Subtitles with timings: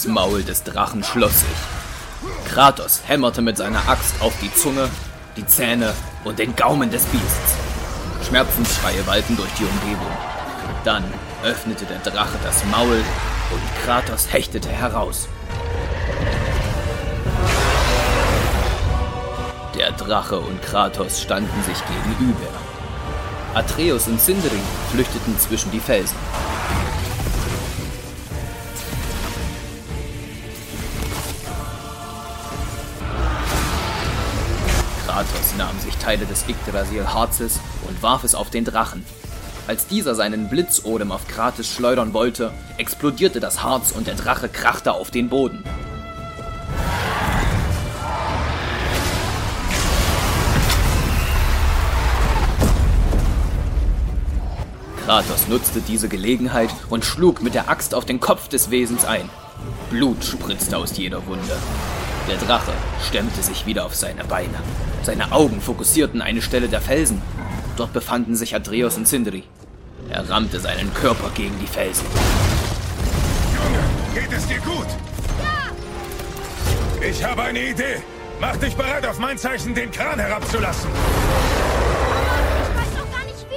[0.00, 2.50] Das Maul des Drachen schloss sich.
[2.50, 4.88] Kratos hämmerte mit seiner Axt auf die Zunge,
[5.36, 5.92] die Zähne
[6.24, 7.54] und den Gaumen des Biests.
[8.26, 10.10] Schmerzensschreie wallten durch die Umgebung.
[10.84, 11.04] Dann
[11.44, 15.28] öffnete der Drache das Maul und Kratos hechtete heraus.
[19.78, 22.48] Der Drache und Kratos standen sich gegenüber.
[23.52, 24.60] Atreus und Sindri
[24.92, 26.16] flüchteten zwischen die Felsen.
[36.10, 39.06] Teile des Yggdrasil-Harzes und warf es auf den Drachen.
[39.68, 44.92] Als dieser seinen Blitzodem auf Kratos schleudern wollte, explodierte das Harz und der Drache krachte
[44.92, 45.62] auf den Boden.
[55.04, 59.30] Kratos nutzte diese Gelegenheit und schlug mit der Axt auf den Kopf des Wesens ein.
[59.90, 61.56] Blut spritzte aus jeder Wunde.
[62.30, 62.70] Der Drache
[63.04, 64.54] stemmte sich wieder auf seine Beine.
[65.02, 67.20] Seine Augen fokussierten eine Stelle der Felsen.
[67.76, 69.42] Dort befanden sich Atreus und Sindri.
[70.08, 72.06] Er rammte seinen Körper gegen die Felsen.
[73.56, 73.82] Junge,
[74.14, 74.86] geht es dir gut?
[75.40, 77.04] Ja!
[77.04, 77.96] Ich habe eine Idee.
[78.40, 80.88] Mach dich bereit, auf mein Zeichen den Kran herabzulassen.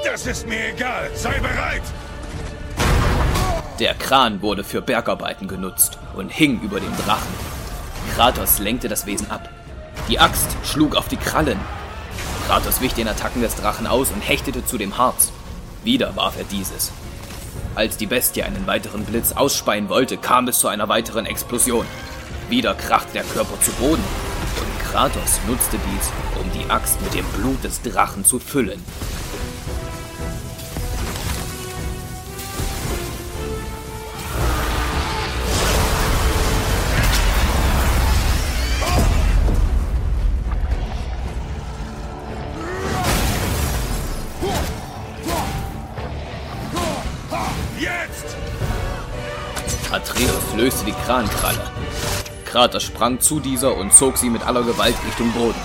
[0.03, 1.11] Das ist mir egal.
[1.13, 1.83] Sei bereit.
[3.79, 7.53] Der Kran wurde für Bergarbeiten genutzt und hing über dem Drachen.
[8.15, 9.49] Kratos lenkte das Wesen ab.
[10.07, 11.59] Die Axt schlug auf die Krallen.
[12.45, 15.31] Kratos wich den Attacken des Drachen aus und hechtete zu dem Harz.
[15.83, 16.91] Wieder warf er dieses.
[17.73, 21.87] Als die Bestie einen weiteren Blitz ausspeien wollte, kam es zu einer weiteren Explosion.
[22.49, 24.03] Wieder krachte der Körper zu Boden.
[24.61, 28.83] Und Kratos nutzte dies, um die Axt mit dem Blut des Drachen zu füllen.
[51.13, 51.61] Krankralle.
[52.43, 55.61] Kratos sprang zu dieser und zog sie mit aller Gewalt Richtung Boden.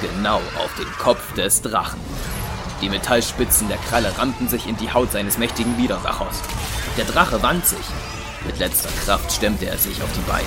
[0.00, 1.98] Genau auf den Kopf des Drachen.
[2.80, 6.40] Die Metallspitzen der Kralle rammten sich in die Haut seines mächtigen Widersachers.
[6.96, 7.84] Der Drache wand sich.
[8.46, 10.46] Mit letzter Kraft stemmte er sich auf die Beine.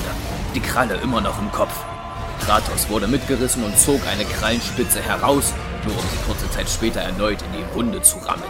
[0.56, 1.76] Die Kralle immer noch im Kopf.
[2.46, 5.54] Kratos wurde mitgerissen und zog eine Krallenspitze heraus,
[5.86, 8.44] nur um sie kurze Zeit später erneut in die Wunde zu rammen.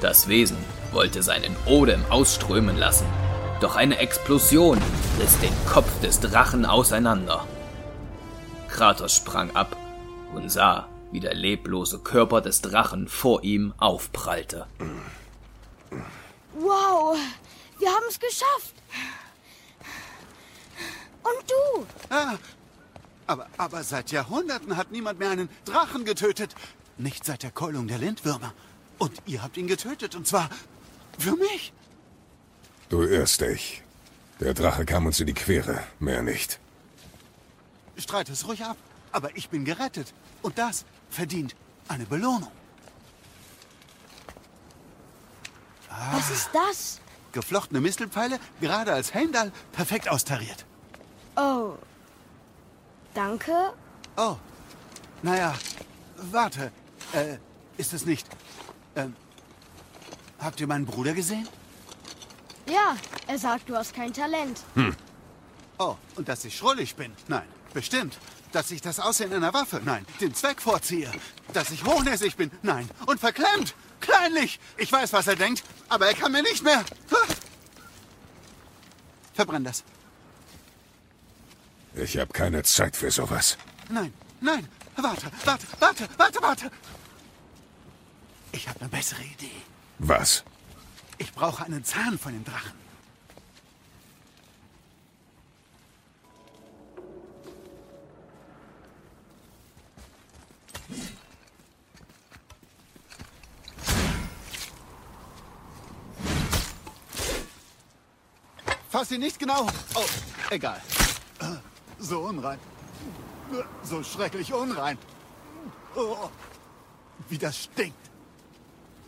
[0.00, 0.58] Das Wesen
[0.92, 3.06] wollte seinen Odem ausströmen lassen,
[3.64, 4.78] doch eine Explosion
[5.18, 7.48] riss den Kopf des Drachen auseinander.
[8.68, 9.74] Kratos sprang ab
[10.34, 14.66] und sah, wie der leblose Körper des Drachen vor ihm aufprallte.
[16.52, 17.16] Wow,
[17.78, 18.74] wir haben es geschafft.
[21.22, 21.86] Und du?
[22.10, 22.34] Ah,
[23.26, 26.54] aber, aber seit Jahrhunderten hat niemand mehr einen Drachen getötet.
[26.98, 28.52] Nicht seit der Keulung der Lindwürmer.
[28.98, 30.50] Und ihr habt ihn getötet, und zwar
[31.18, 31.72] für mich.
[32.88, 33.82] Du irrst dich.
[34.40, 36.58] Der Drache kam uns in die Quere, mehr nicht.
[37.96, 38.76] Streit es ruhig ab,
[39.12, 40.12] aber ich bin gerettet.
[40.42, 41.54] Und das verdient
[41.88, 42.50] eine Belohnung.
[45.88, 47.00] Ah, Was ist das?
[47.32, 50.64] Geflochtene Mistelpfeile, gerade als Heimdall, perfekt austariert.
[51.36, 51.74] Oh.
[53.12, 53.72] Danke?
[54.16, 54.36] Oh.
[55.22, 55.54] Naja,
[56.16, 56.70] warte.
[57.12, 57.38] Äh,
[57.76, 58.26] ist es nicht...
[58.96, 59.16] Ähm,
[60.38, 61.48] habt ihr meinen Bruder gesehen?
[62.66, 62.96] Ja,
[63.26, 64.60] er sagt, du hast kein Talent.
[64.74, 64.94] Hm.
[65.78, 67.12] Oh, und dass ich schrullig bin?
[67.28, 68.18] Nein, bestimmt.
[68.52, 69.80] Dass ich das Aussehen einer Waffe?
[69.84, 70.06] Nein.
[70.20, 71.10] Den Zweck vorziehe?
[71.52, 72.50] Dass ich hochnäsig bin?
[72.62, 72.88] Nein.
[73.06, 73.74] Und verklemmt?
[74.00, 74.60] Kleinlich?
[74.76, 76.84] Ich weiß, was er denkt, aber er kann mir nicht mehr.
[79.34, 79.82] Verbrenn das.
[81.94, 83.56] Ich habe keine Zeit für sowas.
[83.88, 84.68] Nein, nein.
[84.96, 86.70] Warte, warte, warte, warte, warte.
[88.52, 89.62] Ich habe eine bessere Idee.
[89.98, 90.44] Was?
[91.18, 92.84] Ich brauche einen Zahn von dem Drachen.
[108.88, 109.66] Fass ihn nicht genau.
[109.96, 110.04] Oh,
[110.50, 110.80] egal.
[111.98, 112.60] So unrein.
[113.82, 114.96] So schrecklich unrein.
[115.96, 116.30] Oh,
[117.28, 118.10] wie das stinkt.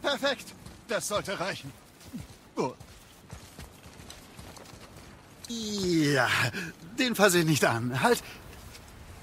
[0.02, 0.54] Perfekt.
[0.88, 1.72] Das sollte reichen.
[2.56, 2.74] Oh.
[5.48, 6.28] Ja,
[6.98, 8.02] den fasse ich nicht an.
[8.02, 8.22] Halt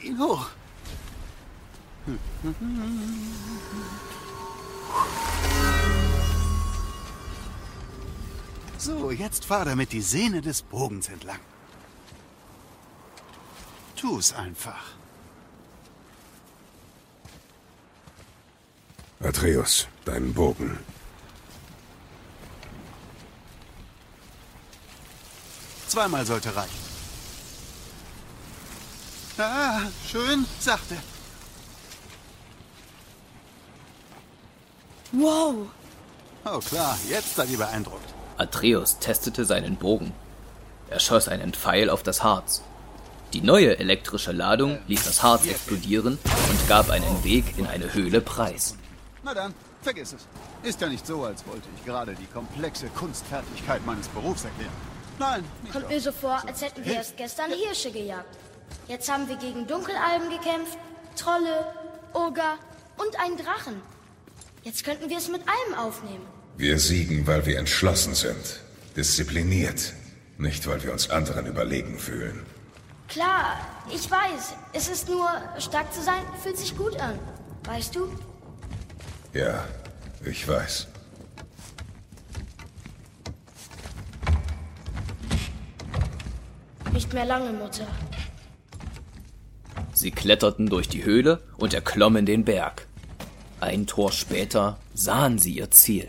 [0.01, 0.47] ihn hoch.
[8.77, 11.39] So, jetzt fahr damit die Sehne des Bogens entlang.
[14.03, 14.83] tu's einfach.
[19.21, 20.77] Atreus, deinen Bogen.
[25.93, 26.83] Zweimal sollte reichen.
[29.37, 29.81] Ah,
[30.11, 30.97] schön, sachte.
[35.11, 35.67] Wow.
[36.45, 38.11] Oh klar, jetzt seid ihr beeindruckt.
[38.39, 40.13] Atreus testete seinen Bogen.
[40.89, 42.63] Er schoss einen Pfeil auf das Harz.
[43.33, 46.17] Die neue elektrische Ladung ließ das Harz explodieren
[46.49, 48.75] und gab einen Weg in eine Höhle preis.
[49.21, 49.53] Na dann,
[49.83, 50.25] vergiss es.
[50.63, 54.92] Ist ja nicht so, als wollte ich gerade die komplexe Kunstfertigkeit meines Berufs erklären.
[55.19, 58.37] Nein, Kommt mir so vor, als hätten wir erst gestern Hirsche gejagt.
[58.87, 60.77] Jetzt haben wir gegen Dunkelalben gekämpft,
[61.15, 61.73] Trolle,
[62.13, 62.57] Oger
[62.97, 63.81] und einen Drachen.
[64.63, 66.25] Jetzt könnten wir es mit allem aufnehmen.
[66.57, 68.61] Wir siegen, weil wir entschlossen sind.
[68.95, 69.93] Diszipliniert.
[70.37, 72.45] Nicht, weil wir uns anderen überlegen fühlen.
[73.07, 73.59] Klar,
[73.93, 74.53] ich weiß.
[74.73, 77.19] Es ist nur, stark zu sein, fühlt sich gut an.
[77.65, 78.09] Weißt du?
[79.33, 79.63] Ja,
[80.23, 80.87] ich weiß.
[86.93, 87.87] Nicht mehr lange, Mutter.
[89.93, 92.87] Sie kletterten durch die Höhle und erklommen den Berg.
[93.59, 96.07] Ein Tor später sahen sie ihr Ziel.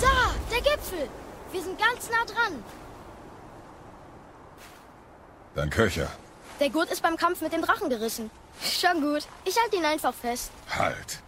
[0.00, 1.08] Da, der Gipfel.
[1.52, 2.62] Wir sind ganz nah dran.
[5.56, 6.08] Dein Köcher.
[6.60, 8.30] Der Gurt ist beim Kampf mit dem Drachen gerissen.
[8.62, 9.26] Schon gut.
[9.44, 10.50] Ich halte ihn einfach fest.
[10.70, 11.20] Halt.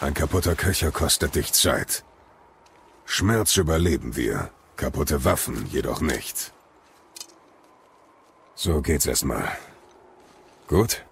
[0.00, 2.04] Ein kaputter Köcher kostet dich Zeit.
[3.06, 6.52] Schmerz überleben wir, kaputte Waffen jedoch nicht.
[8.54, 9.56] So geht's erstmal.
[10.68, 11.04] Gut?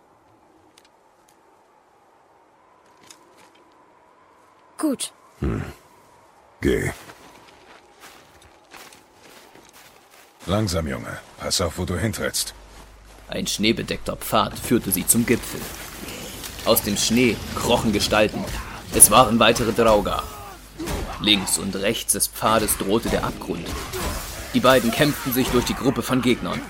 [4.79, 5.13] Gut.
[6.61, 6.93] Geh.
[10.47, 11.19] Langsam, Junge.
[11.39, 12.55] Pass auf, wo du hintrittst.
[13.29, 15.61] Ein schneebedeckter Pfad führte sie zum Gipfel.
[16.65, 18.45] Aus dem Schnee krochen Gestalten.
[18.95, 20.23] Es waren weitere Draugar.
[21.21, 23.67] Links und rechts des Pfades drohte der Abgrund.
[24.53, 26.61] Die beiden kämpften sich durch die Gruppe von Gegnern.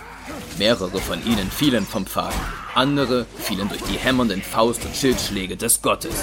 [0.57, 2.33] Mehrere von ihnen fielen vom Pfad.
[2.77, 6.15] Andere fielen durch die hämmernden Faust- und Schildschläge des Gottes.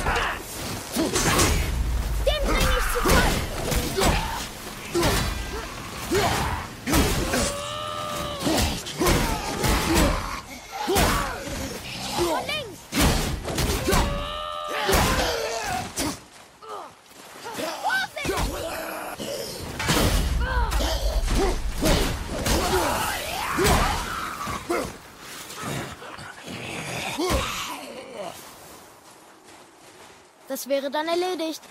[30.94, 31.62] Wäre dann erledigt.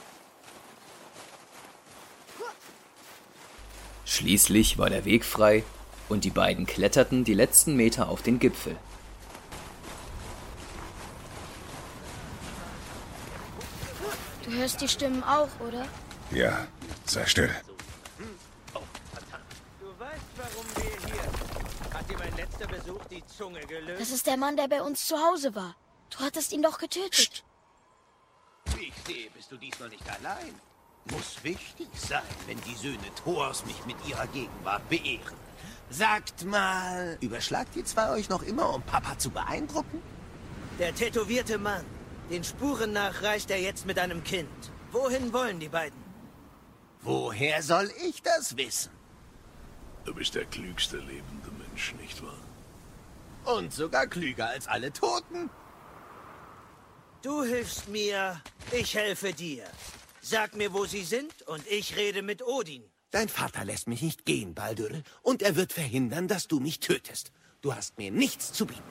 [4.05, 5.65] Schließlich war der Weg frei
[6.09, 8.77] und die beiden kletterten die letzten Meter auf den Gipfel.
[14.45, 15.87] Du hörst die Stimmen auch, oder?
[16.31, 16.67] Ja,
[17.05, 17.55] sei still.
[23.99, 25.77] Das ist der Mann, der bei uns zu Hause war.
[26.11, 27.45] Du hattest ihn doch getötet.
[27.45, 27.48] Wie
[29.09, 30.55] ich sehe, bist du diesmal nicht allein.
[31.11, 35.37] Muss wichtig sein, wenn die Söhne Thors mich mit ihrer Gegenwart beehren.
[35.91, 40.03] Sagt mal, überschlagt ihr zwei euch noch immer, um Papa zu beeindrucken?
[40.79, 41.85] Der tätowierte Mann.
[42.31, 44.71] Den Spuren nach reist er jetzt mit einem Kind.
[44.93, 45.99] Wohin wollen die beiden?
[47.01, 48.93] Woher soll ich das wissen?
[50.05, 53.57] Du bist der klügste lebende Mensch, nicht wahr?
[53.57, 55.49] Und sogar klüger als alle Toten.
[57.23, 59.65] Du hilfst mir, ich helfe dir.
[60.21, 62.85] Sag mir, wo sie sind, und ich rede mit Odin.
[63.11, 64.91] Dein Vater lässt mich nicht gehen, Baldur,
[65.23, 67.33] und er wird verhindern, dass du mich tötest.
[67.61, 68.83] Du hast mir nichts zu bieten.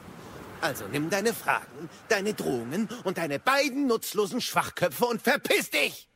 [0.59, 6.09] Also nimm deine Fragen, deine Drohungen und deine beiden nutzlosen Schwachköpfe und verpiss dich!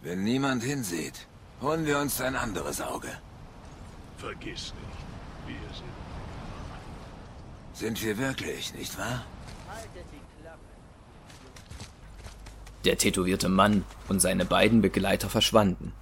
[0.00, 1.26] Wenn niemand hinsieht,
[1.60, 3.10] holen wir uns ein anderes Auge.
[4.18, 5.06] Vergiss nicht,
[5.46, 5.95] wir sind.
[7.76, 9.22] Sind wir wirklich, nicht wahr?
[12.86, 15.92] Der tätowierte Mann und seine beiden Begleiter verschwanden.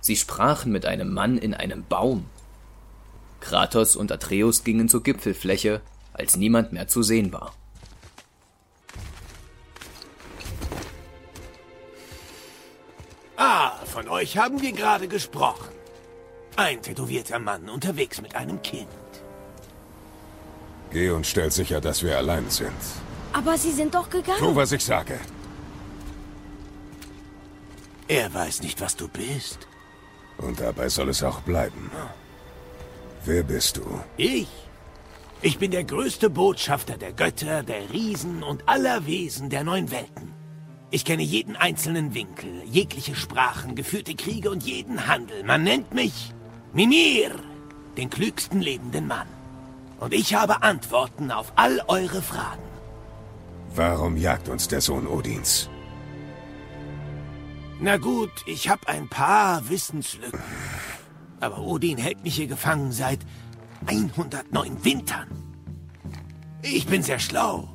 [0.00, 2.26] Sie sprachen mit einem Mann in einem Baum.
[3.40, 5.80] Kratos und Atreus gingen zur Gipfelfläche,
[6.12, 7.54] als niemand mehr zu sehen war.
[13.38, 15.72] Ah, von euch haben wir gerade gesprochen.
[16.56, 18.88] Ein tätowierter Mann unterwegs mit einem Kind.
[20.92, 22.82] Geh und stell sicher, dass wir allein sind.
[23.32, 24.38] Aber sie sind doch gegangen.
[24.38, 25.18] Tu, was ich sage.
[28.08, 29.66] Er weiß nicht, was du bist.
[30.38, 31.90] Und dabei soll es auch bleiben.
[33.24, 34.00] Wer bist du?
[34.16, 34.48] Ich?
[35.40, 40.32] Ich bin der größte Botschafter der Götter, der Riesen und aller Wesen der neun Welten.
[40.90, 45.42] Ich kenne jeden einzelnen Winkel, jegliche Sprachen, geführte Kriege und jeden Handel.
[45.42, 46.34] Man nennt mich
[46.74, 47.34] Mimir,
[47.96, 49.26] den klügsten lebenden Mann.
[50.02, 52.64] Und ich habe Antworten auf all eure Fragen.
[53.72, 55.70] Warum jagt uns der Sohn Odins?
[57.78, 60.42] Na gut, ich habe ein paar Wissenslücken.
[61.38, 63.20] Aber Odin hält mich hier gefangen seit
[63.86, 65.28] 109 Wintern.
[66.62, 67.68] Ich bin sehr schlau.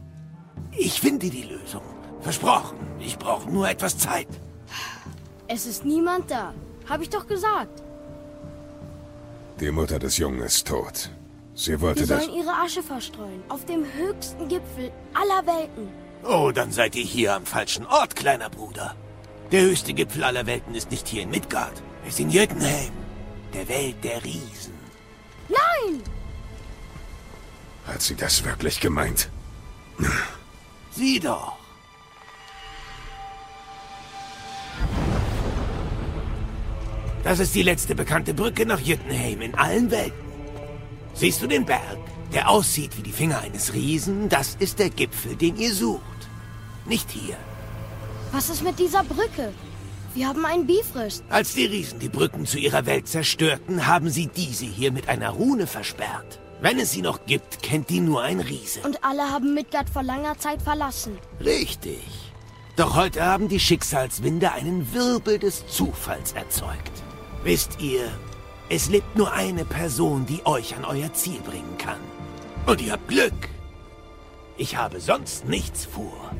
[0.74, 1.84] Ich finde die Lösung.
[2.20, 2.78] Versprochen.
[3.00, 4.28] Ich brauche nur etwas Zeit.
[5.48, 6.54] Es ist niemand da.
[6.90, 7.84] Hab ich doch gesagt.
[9.62, 11.10] Die Mutter des Jungen ist tot.
[11.58, 12.26] Sie wollte Wir das...
[12.26, 13.42] sollen ihre Asche verstreuen.
[13.50, 15.90] Auf dem höchsten Gipfel aller Welten.
[16.24, 18.96] Oh, dann seid ihr hier am falschen Ort, kleiner Bruder.
[19.52, 21.82] Der höchste Gipfel aller Welten ist nicht hier in Midgard.
[22.04, 22.92] Er ist in Jötunheim,
[23.56, 24.76] der Welt der Riesen.
[25.50, 26.04] Nein!
[27.88, 29.30] Hat sie das wirklich gemeint?
[30.92, 31.58] Sieh doch.
[37.24, 40.27] Das ist die letzte bekannte Brücke nach Jötunheim in allen Welten.
[41.18, 41.98] Siehst du den Berg,
[42.32, 44.30] der aussieht wie die Finger eines Riesen?
[44.30, 46.04] Das ist der Gipfel, den ihr sucht.
[46.86, 47.36] Nicht hier.
[48.32, 49.52] Was ist mit dieser Brücke?
[50.14, 51.24] Wir haben einen Bifrost.
[51.30, 55.32] Als die Riesen die Brücken zu ihrer Welt zerstörten, haben sie diese hier mit einer
[55.32, 56.40] Rune versperrt.
[56.62, 58.82] Wenn es sie noch gibt, kennt die nur ein Riese.
[58.82, 61.18] Und alle haben Midgard vor langer Zeit verlassen.
[61.44, 62.04] Richtig.
[62.76, 66.92] Doch heute haben die Schicksalswinde einen Wirbel des Zufalls erzeugt.
[67.44, 68.12] Wisst ihr,
[68.70, 72.00] es lebt nur eine Person, die euch an euer Ziel bringen kann.
[72.66, 73.50] Und ihr habt Glück.
[74.58, 76.32] Ich habe sonst nichts vor.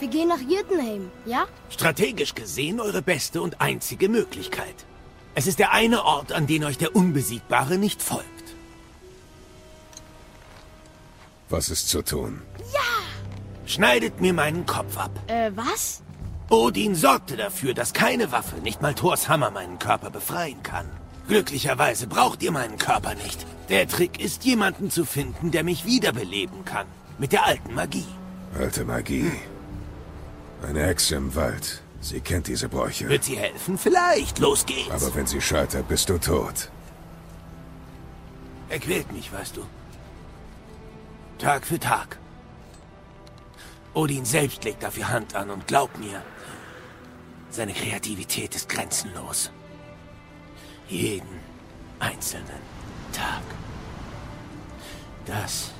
[0.00, 1.46] Wir gehen nach Jötunheim, ja?
[1.70, 4.74] Strategisch gesehen eure beste und einzige Möglichkeit.
[5.36, 8.26] Es ist der eine Ort, an den euch der Unbesiegbare nicht folgt.
[11.48, 12.42] Was ist zu tun?
[13.66, 15.10] Schneidet mir meinen Kopf ab.
[15.26, 16.02] Äh, was?
[16.50, 20.86] Odin sorgte dafür, dass keine Waffe, nicht mal Thors Hammer, meinen Körper befreien kann.
[21.26, 23.46] Glücklicherweise braucht ihr meinen Körper nicht.
[23.70, 26.86] Der Trick ist, jemanden zu finden, der mich wiederbeleben kann.
[27.18, 28.06] Mit der alten Magie.
[28.58, 29.32] Alte Magie.
[30.68, 31.82] Eine Hexe im Wald.
[32.00, 33.08] Sie kennt diese Bräuche.
[33.08, 33.78] Wird sie helfen?
[33.78, 34.38] Vielleicht.
[34.38, 34.90] Los geht's.
[34.90, 36.68] Aber wenn sie scheitert, bist du tot.
[38.68, 39.62] Er quält mich, weißt du.
[41.38, 42.18] Tag für Tag.
[43.94, 46.22] Odin selbst legt dafür Hand an und glaub mir,
[47.50, 49.52] seine Kreativität ist grenzenlos.
[50.88, 51.40] Jeden
[52.00, 52.60] einzelnen
[53.12, 53.42] Tag.
[55.24, 55.72] Das.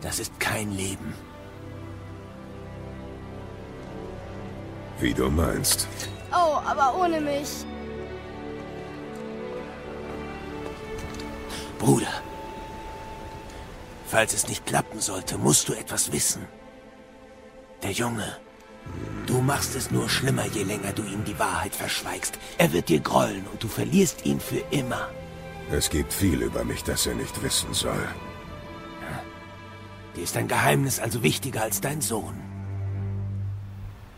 [0.00, 1.14] Das ist kein Leben.
[5.00, 5.86] Wie du meinst.
[6.32, 7.64] Oh, aber ohne mich.
[11.78, 12.22] Bruder,
[14.08, 16.46] falls es nicht klappen sollte, musst du etwas wissen.
[17.82, 18.36] Der Junge,
[19.26, 22.38] du machst es nur schlimmer, je länger du ihm die Wahrheit verschweigst.
[22.58, 25.08] Er wird dir grollen und du verlierst ihn für immer.
[25.70, 28.08] Es gibt viel über mich, das er nicht wissen soll.
[30.16, 32.34] Dir ist dein Geheimnis also wichtiger als dein Sohn.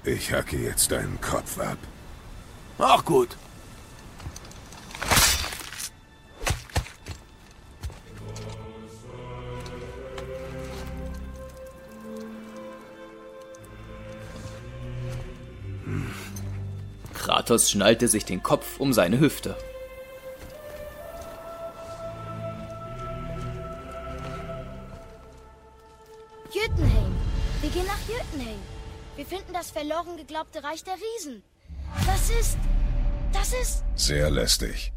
[0.05, 1.79] Ich hacke jetzt deinen Kopf ab.
[2.79, 3.37] Auch gut.
[17.51, 19.57] Kratos schnallte sich den Kopf um seine Hüfte.
[26.53, 27.13] Jötunheim.
[27.61, 28.61] Wir gehen nach Jötunheim.
[29.17, 31.43] Wir finden das verloren geglaubte Reich der Riesen.
[32.07, 32.57] Das ist...
[33.33, 33.83] Das ist...
[33.97, 34.93] Sehr lästig.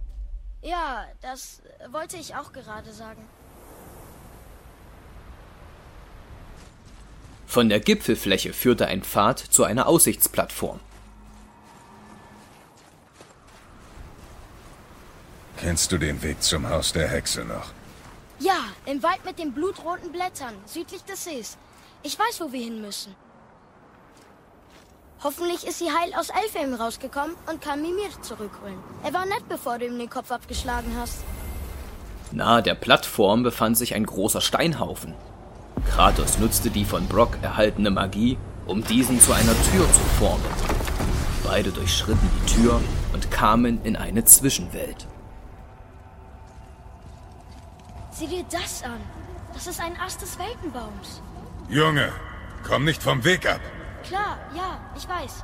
[0.61, 3.27] Ja, das wollte ich auch gerade sagen.
[7.47, 10.79] Von der Gipfelfläche führte ein Pfad zu einer Aussichtsplattform.
[15.63, 17.71] Kennst du den Weg zum Haus der Hexe noch?
[18.39, 21.57] Ja, im Wald mit den blutroten Blättern, südlich des Sees.
[22.03, 23.15] Ich weiß, wo wir hin müssen.
[25.23, 28.77] Hoffentlich ist sie heil aus Elfhelm rausgekommen und kann Mimir zurückholen.
[29.03, 31.23] Er war nett, bevor du ihm den Kopf abgeschlagen hast.
[32.33, 35.13] Nahe der Plattform befand sich ein großer Steinhaufen.
[35.89, 40.43] Kratos nutzte die von Brock erhaltene Magie, um diesen zu einer Tür zu formen.
[41.45, 42.81] Beide durchschritten die Tür
[43.13, 45.07] und kamen in eine Zwischenwelt.
[48.13, 49.01] Sieh dir das an.
[49.53, 51.21] Das ist ein Ast des Weltenbaums.
[51.69, 52.09] Junge,
[52.67, 53.59] komm nicht vom Weg ab.
[54.03, 55.43] Klar, ja, ich weiß.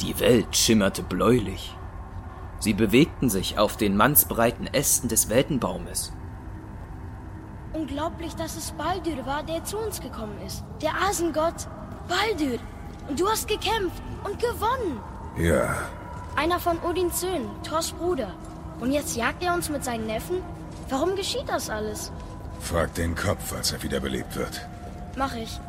[0.00, 1.76] Die Welt schimmerte bläulich.
[2.58, 6.12] Sie bewegten sich auf den mannsbreiten Ästen des Weltenbaumes.
[7.72, 10.64] Unglaublich, dass es Baldur war, der zu uns gekommen ist.
[10.80, 11.66] Der Asengott.
[12.08, 12.58] Baldur.
[13.08, 15.00] Und du hast gekämpft und gewonnen.
[15.36, 15.74] Ja,
[16.34, 18.34] Einer von Odins Söhnen, Thors Bruder.
[18.80, 20.42] Und jetzt jagt er uns mit seinen Neffen?
[20.88, 22.12] Warum geschieht das alles?
[22.60, 24.66] frag den Kopf, als er wiederbelebt wird.
[25.16, 25.60] Mach ich.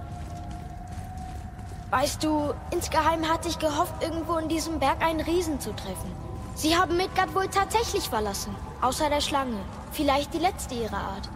[1.90, 6.12] Weißt du, insgeheim hatte ich gehofft, irgendwo in diesem Berg einen Riesen zu treffen.
[6.56, 8.56] Sie haben Midgard wohl tatsächlich verlassen.
[8.82, 9.58] Außer der Schlange.
[9.92, 11.30] Vielleicht die letzte ihrer Art.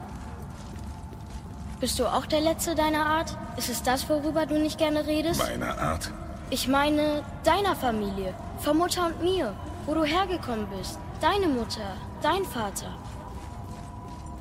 [1.79, 3.35] Bist du auch der Letzte deiner Art?
[3.57, 5.39] Ist es das, worüber du nicht gerne redest?
[5.39, 6.11] Meiner Art.
[6.49, 8.33] Ich meine, deiner Familie.
[8.59, 9.53] Von Mutter und mir.
[9.85, 10.99] Wo du hergekommen bist.
[11.21, 11.95] Deine Mutter.
[12.21, 12.93] Dein Vater.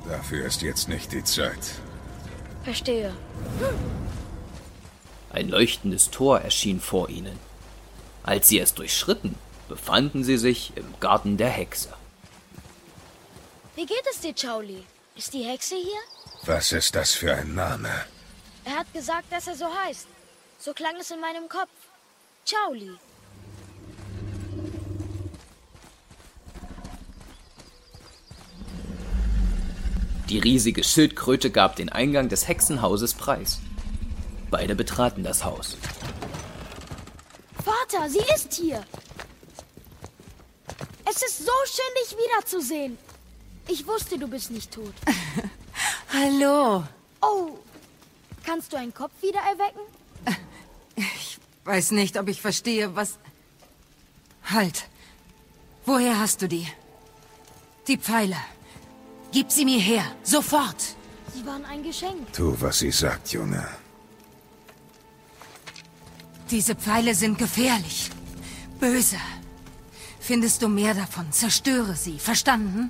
[0.07, 1.75] Dafür ist jetzt nicht die Zeit.
[2.63, 3.13] Verstehe.
[5.31, 7.39] Ein leuchtendes Tor erschien vor ihnen.
[8.23, 9.35] Als sie es durchschritten,
[9.67, 11.93] befanden sie sich im Garten der Hexe.
[13.75, 14.83] Wie geht es dir, Chauli?
[15.15, 16.01] Ist die Hexe hier?
[16.45, 17.89] Was ist das für ein Name?
[18.65, 20.07] Er hat gesagt, dass er so heißt.
[20.59, 21.69] So klang es in meinem Kopf.
[22.45, 22.91] Chauli.
[30.31, 33.59] Die riesige Schildkröte gab den Eingang des Hexenhauses preis.
[34.49, 35.75] Beide betraten das Haus.
[37.61, 38.81] Vater, sie ist hier.
[41.03, 42.97] Es ist so schön, dich wiederzusehen.
[43.67, 44.93] Ich wusste, du bist nicht tot.
[46.13, 46.85] Hallo.
[47.21, 47.59] Oh,
[48.45, 49.81] kannst du einen Kopf wieder erwecken?
[51.65, 53.19] Weiß nicht, ob ich verstehe, was...
[54.45, 54.87] Halt.
[55.85, 56.67] Woher hast du die?
[57.89, 58.37] Die Pfeile.
[59.31, 60.05] Gib sie mir her.
[60.23, 60.81] Sofort.
[61.33, 62.33] Sie waren ein Geschenk.
[62.33, 63.65] Tu, was sie sagt, Junge.
[66.49, 68.09] Diese Pfeile sind gefährlich.
[68.79, 69.17] Böse.
[70.19, 72.19] Findest du mehr davon, zerstöre sie.
[72.19, 72.89] Verstanden?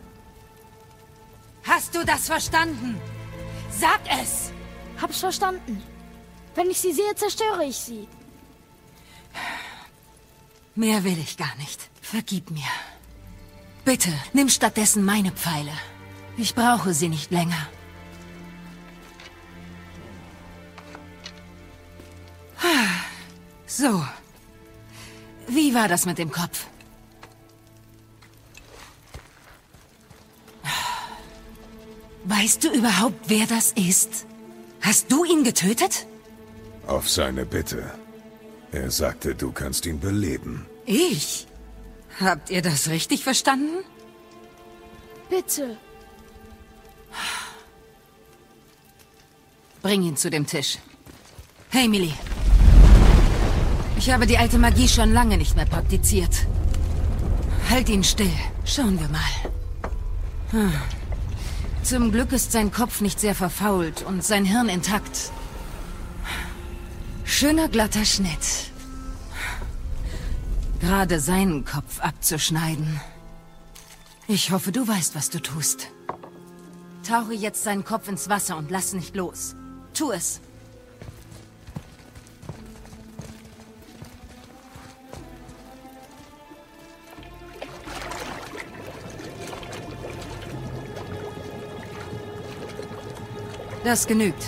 [1.63, 2.99] Hast du das verstanden?
[3.69, 4.51] Sag es!
[5.01, 5.81] Hab's verstanden.
[6.55, 8.07] Wenn ich sie sehe, zerstöre ich sie.
[10.75, 11.89] Mehr will ich gar nicht.
[12.01, 12.71] Vergib mir.
[13.85, 15.71] Bitte, nimm stattdessen meine Pfeile.
[16.41, 17.67] Ich brauche sie nicht länger.
[23.67, 24.03] So.
[25.47, 26.65] Wie war das mit dem Kopf?
[32.23, 34.25] Weißt du überhaupt, wer das ist?
[34.81, 36.07] Hast du ihn getötet?
[36.87, 37.93] Auf seine Bitte.
[38.71, 40.65] Er sagte, du kannst ihn beleben.
[40.87, 41.47] Ich?
[42.19, 43.83] Habt ihr das richtig verstanden?
[45.29, 45.77] Bitte.
[49.81, 50.77] Bring ihn zu dem Tisch.
[51.69, 52.13] Hey, Millie.
[53.97, 56.47] Ich habe die alte Magie schon lange nicht mehr praktiziert.
[57.69, 58.31] Halt ihn still.
[58.65, 59.51] Schauen wir mal.
[60.51, 60.73] Hm.
[61.83, 65.31] Zum Glück ist sein Kopf nicht sehr verfault und sein Hirn intakt.
[67.23, 68.71] Schöner glatter Schnitt.
[70.79, 72.99] Gerade seinen Kopf abzuschneiden.
[74.27, 75.89] Ich hoffe, du weißt, was du tust.
[77.03, 79.55] Tauche jetzt seinen Kopf ins Wasser und lass nicht los.
[79.93, 80.39] Tu es.
[93.83, 94.43] Das genügt.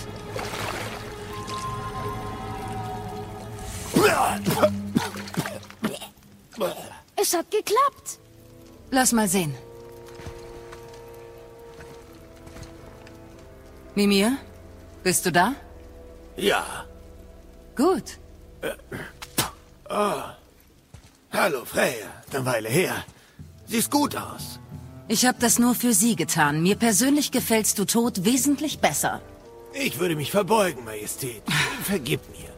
[7.15, 8.19] Es hat geklappt.
[8.91, 9.55] Lass mal sehen.
[13.95, 14.37] Mimir,
[15.03, 15.53] bist du da?
[16.35, 16.85] Ja.
[17.75, 18.17] Gut.
[21.31, 22.07] Hallo, Freya.
[22.31, 23.03] Eine Weile her.
[23.67, 24.59] Siehst gut aus.
[25.07, 26.63] Ich habe das nur für sie getan.
[26.63, 29.21] Mir persönlich gefällst du tot wesentlich besser.
[29.73, 31.43] Ich würde mich verbeugen, Majestät.
[31.83, 32.49] Vergib mir.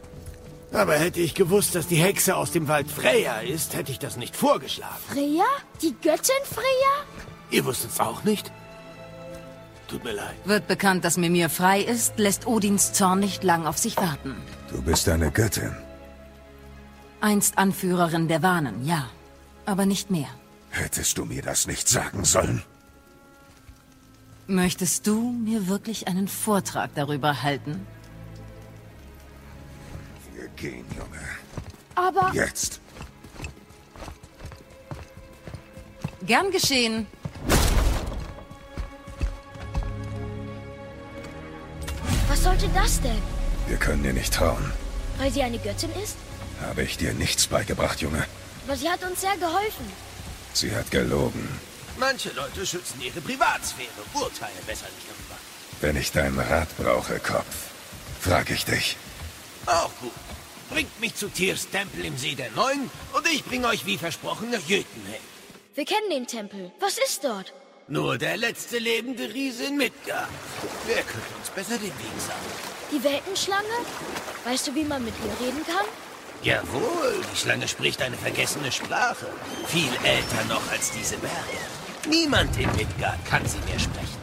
[0.80, 4.18] Aber hätte ich gewusst, dass die Hexe aus dem Wald Freya ist, hätte ich das
[4.18, 4.96] nicht vorgeschlagen.
[5.10, 5.46] Freya?
[5.82, 6.94] Die Göttin Freya?
[7.50, 8.52] Ihr wusstet's auch nicht?
[9.88, 10.36] Tut mir leid.
[10.46, 14.36] Wird bekannt, dass Mimir frei ist, lässt Odins Zorn nicht lang auf sich warten.
[14.70, 15.76] Du bist eine Göttin.
[17.22, 19.10] Einst Anführerin der Wanen, ja.
[19.66, 20.30] Aber nicht mehr.
[20.70, 22.64] Hättest du mir das nicht sagen sollen?
[24.48, 27.86] Möchtest du mir wirklich einen Vortrag darüber halten?
[30.34, 31.22] Wir gehen, Junge.
[31.96, 32.80] Aber Jetzt.
[36.26, 37.08] Gern geschehen.
[42.46, 43.24] Sollte das denn?
[43.66, 44.72] Wir können ihr nicht trauen.
[45.18, 46.16] Weil sie eine Göttin ist?
[46.62, 48.24] Habe ich dir nichts beigebracht, Junge?
[48.68, 49.88] Aber sie hat uns sehr geholfen.
[50.54, 51.50] Sie hat gelogen.
[51.98, 55.38] Manche Leute schützen ihre Privatsphäre, urteile besser nicht darüber.
[55.82, 57.56] Wenn ich deinen Rat brauche, Kopf,
[58.22, 58.96] frag ich dich.
[59.66, 60.12] Auch gut.
[60.70, 64.52] Bringt mich zu Tiers Tempel im See der Neuen und ich bringe euch wie versprochen
[64.52, 65.26] nach Jötunheim.
[65.74, 66.72] Wir kennen den Tempel.
[66.80, 67.54] Was ist dort?
[67.88, 70.28] Nur der letzte lebende Riese in Midgard.
[70.88, 72.50] Wer könnte uns besser den Weg sagen?
[72.92, 73.78] Die Weltenschlange?
[74.44, 75.86] Weißt du, wie man mit ihr reden kann?
[76.42, 79.28] Jawohl, die Schlange spricht eine vergessene Sprache.
[79.68, 81.60] Viel älter noch als diese Berge.
[82.10, 84.22] Niemand in Midgard kann sie mehr sprechen.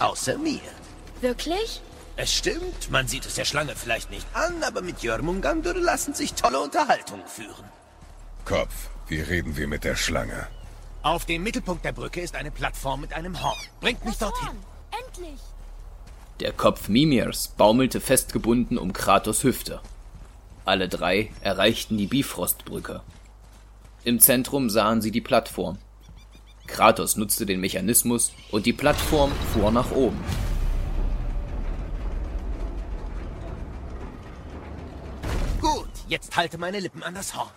[0.00, 0.60] Außer mir.
[1.20, 1.80] Wirklich?
[2.16, 6.34] Es stimmt, man sieht es der Schlange vielleicht nicht an, aber mit Jörmungandur lassen sich
[6.34, 7.64] tolle Unterhaltungen führen.
[8.44, 8.74] Kopf,
[9.06, 10.48] wie reden wir mit der Schlange?
[11.02, 13.56] Auf dem Mittelpunkt der Brücke ist eine Plattform mit einem Horn.
[13.80, 14.48] Bringt mich Das dorthin.
[14.48, 15.04] Horn.
[15.06, 15.40] Endlich!
[16.40, 19.80] Der Kopf Mimirs baumelte festgebunden um Kratos Hüfte.
[20.64, 23.02] Alle drei erreichten die Bifrostbrücke.
[24.04, 25.78] Im Zentrum sahen sie die Plattform.
[26.66, 30.18] Kratos nutzte den Mechanismus und die Plattform fuhr nach oben.
[35.60, 37.48] Gut, jetzt halte meine Lippen an das Horn.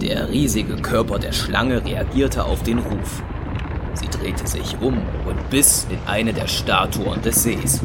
[0.00, 3.22] Der riesige Körper der Schlange reagierte auf den Ruf.
[3.94, 7.80] Sie drehte sich um und biss in eine der Statuen des Sees.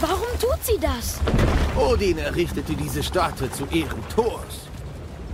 [0.00, 1.20] Warum tut sie das?
[1.76, 4.69] Odin errichtete diese Statue zu Ehren Thors.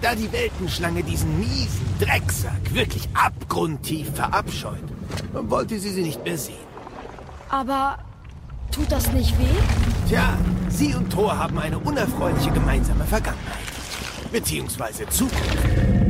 [0.03, 4.85] Da die Weltenschlange diesen miesen Drecksack wirklich abgrundtief verabscheut,
[5.33, 6.67] wollte sie sie nicht mehr sehen.
[7.49, 7.99] Aber
[8.71, 10.09] tut das nicht weh?
[10.09, 10.37] Tja,
[10.69, 13.57] sie und Thor haben eine unerfreuliche gemeinsame Vergangenheit.
[14.33, 15.57] Beziehungsweise Zukunft.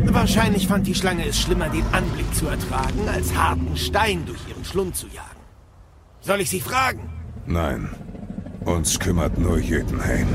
[0.05, 4.65] Wahrscheinlich fand die Schlange es schlimmer, den Anblick zu ertragen, als harten Stein durch ihren
[4.65, 5.41] Schlund zu jagen.
[6.21, 7.11] Soll ich sie fragen?
[7.47, 7.91] Nein,
[8.65, 10.27] uns kümmert nur Jötunheim.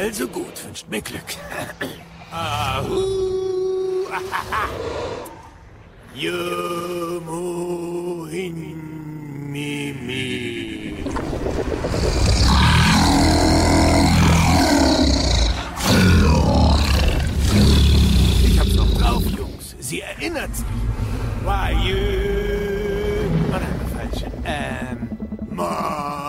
[0.00, 1.20] Also gut, wünscht mir Glück.
[2.32, 4.06] Ahu!
[6.14, 7.46] Yomo
[8.30, 8.80] hin
[9.52, 11.04] mi mi.
[18.42, 19.76] Ich hab's noch drauf, Jungs.
[19.80, 20.64] Sie erinnert sich.
[21.44, 21.98] Why you...
[23.48, 24.24] Oh nein, falsch.
[24.46, 25.10] Ähm...
[25.50, 26.19] Matunlon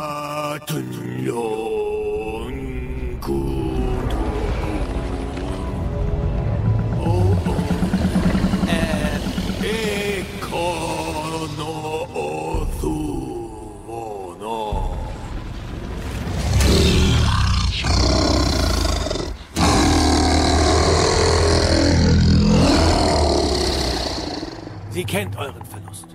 [25.02, 26.06] Sie kennt euren Verlust.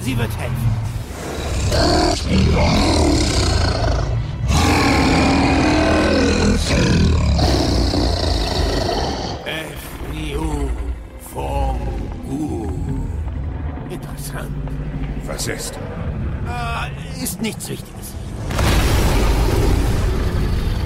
[0.00, 0.72] Sie wird helfen.
[11.32, 12.72] Fongu.
[13.88, 14.50] Interessant.
[15.24, 15.78] Was ist?
[16.48, 18.14] Äh, ist nichts Wichtiges.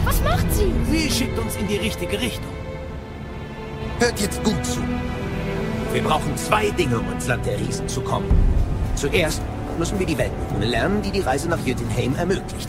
[0.05, 0.71] Was macht sie?
[0.91, 2.53] Sie schickt uns in die richtige Richtung.
[4.01, 4.83] Hört jetzt gut zu.
[5.97, 8.29] Wir brauchen zwei Dinge, um ins Land der Riesen zu kommen.
[8.97, 9.41] Zuerst
[9.79, 12.69] müssen wir die Weltenrune lernen, die die Reise nach Jötunheim ermöglicht.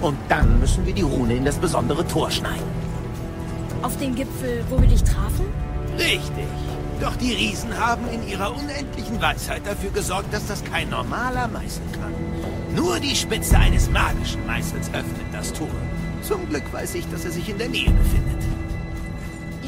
[0.00, 2.62] Und dann müssen wir die Rune in das besondere Tor schneiden.
[3.82, 5.46] Auf den Gipfel, wo wir dich trafen?
[5.98, 6.46] Richtig.
[7.00, 11.82] Doch die Riesen haben in ihrer unendlichen Weisheit dafür gesorgt, dass das kein normaler Meißel
[12.00, 12.14] kann.
[12.76, 15.66] Nur die Spitze eines magischen Meißels öffnet das Tor.
[16.22, 18.51] Zum Glück weiß ich, dass er sich in der Nähe befindet.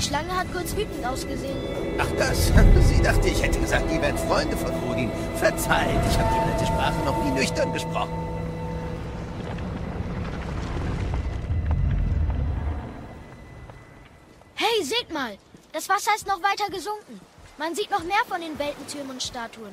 [0.04, 1.56] Die Schlange hat kurz wütend ausgesehen.
[1.98, 2.48] Ach das,
[2.88, 5.10] sie dachte, ich hätte gesagt, ihr wärt Freunde von Odin.
[5.36, 8.12] Verzeiht, ich habe die alte Sprache noch nie nüchtern gesprochen.
[14.56, 15.38] Hey, seht mal!
[15.72, 17.18] Das Wasser ist noch weiter gesunken.
[17.56, 19.72] Man sieht noch mehr von den Weltentürmen und Statuen.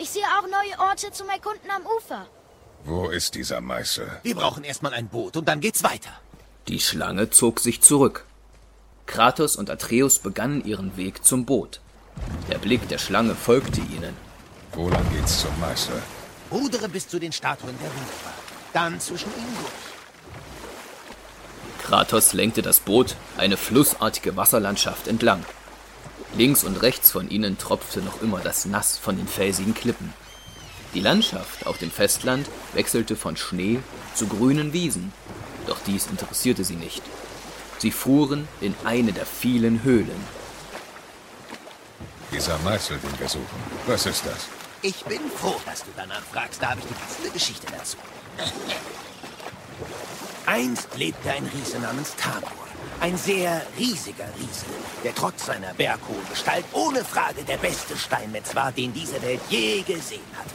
[0.00, 2.26] Ich sehe auch neue Orte zum Erkunden am Ufer.
[2.82, 4.10] Wo ist dieser Meißel?
[4.24, 6.10] Wir brauchen erstmal ein Boot und dann geht's weiter.
[6.66, 8.27] Die Schlange zog sich zurück.
[9.08, 11.80] Kratos und Atreus begannen ihren Weg zum Boot.
[12.50, 14.14] Der Blick der Schlange folgte ihnen.
[14.74, 15.94] Wo lang geht's zum Meister?
[16.52, 18.34] Rudere bis zu den Statuen der Ruderer.
[18.74, 19.72] Dann zwischen ihnen durch.
[21.84, 25.42] Kratos lenkte das Boot eine flussartige Wasserlandschaft entlang.
[26.36, 30.12] Links und rechts von ihnen tropfte noch immer das Nass von den felsigen Klippen.
[30.92, 33.80] Die Landschaft auf dem Festland wechselte von Schnee
[34.14, 35.14] zu grünen Wiesen,
[35.66, 37.02] doch dies interessierte sie nicht.
[37.78, 40.24] Sie fuhren in eine der vielen Höhlen.
[42.32, 43.46] Dieser Meißel, den wir suchen.
[43.86, 44.48] Was ist das?
[44.82, 46.62] Ich bin froh, dass du danach fragst.
[46.62, 47.96] Da habe ich die passende Geschichte dazu.
[50.46, 52.50] Einst lebte ein Riese namens Tamur.
[53.00, 54.66] Ein sehr riesiger Riese,
[55.04, 59.82] der trotz seiner berghohen Gestalt ohne Frage der beste Steinmetz war, den diese Welt je
[59.82, 60.54] gesehen hatte.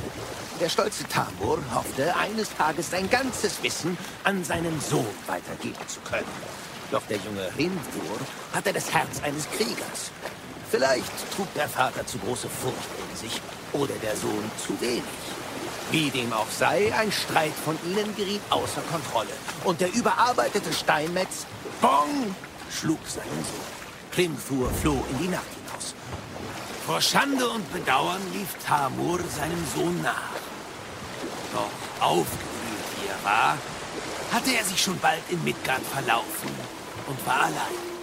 [0.59, 6.25] Der stolze Tamur hoffte, eines Tages sein ganzes Wissen an seinen Sohn weitergeben zu können.
[6.93, 8.19] Doch der junge Rindur
[8.53, 10.11] hatte das Herz eines Kriegers.
[10.69, 12.77] Vielleicht trug der Vater zu große Furcht
[13.09, 15.03] in sich oder der Sohn zu wenig.
[15.89, 19.31] Wie dem auch sei, ein Streit von ihnen geriet außer Kontrolle.
[19.63, 21.47] Und der überarbeitete Steinmetz,
[21.81, 22.35] Bong,
[22.69, 23.71] schlug seinen Sohn.
[24.11, 25.95] Krimthur floh in die Nacht hinaus.
[26.85, 30.37] Vor Schande und Bedauern lief Tamur seinem Sohn nach.
[31.53, 33.57] Doch aufgewühlt wie er war,
[34.31, 37.93] hatte er sich schon bald in Midgard verlaufen und war allein.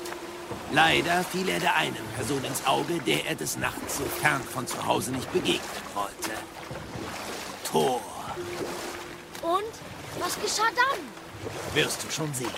[0.73, 4.67] Leider fiel er der einen Person ins Auge, der er des Nachts so fern von
[4.67, 6.31] zu Hause nicht begegnen wollte.
[7.71, 8.01] Thor.
[9.43, 9.73] Und?
[10.21, 11.01] Was geschah dann?
[11.75, 12.51] Wirst du schon sehen.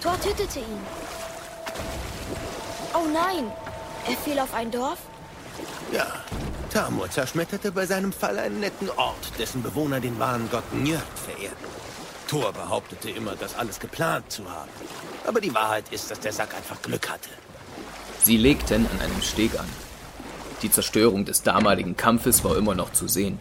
[0.00, 0.80] Thor tötete ihn.
[2.92, 3.50] Oh nein!
[4.06, 4.98] Er fiel auf ein Dorf?
[5.90, 6.06] Ja,
[6.70, 11.66] Tamur zerschmetterte bei seinem Fall einen netten Ort, dessen Bewohner den wahren Gott Njörd verehrten.
[12.34, 14.68] Thor behauptete immer, das alles geplant zu haben.
[15.24, 17.28] Aber die Wahrheit ist, dass der Sack einfach Glück hatte.
[18.24, 19.68] Sie legten an einem Steg an.
[20.62, 23.38] Die Zerstörung des damaligen Kampfes war immer noch zu sehen.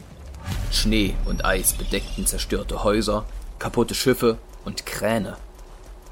[0.71, 3.25] Schnee und Eis bedeckten zerstörte Häuser,
[3.57, 5.37] kaputte Schiffe und Kräne.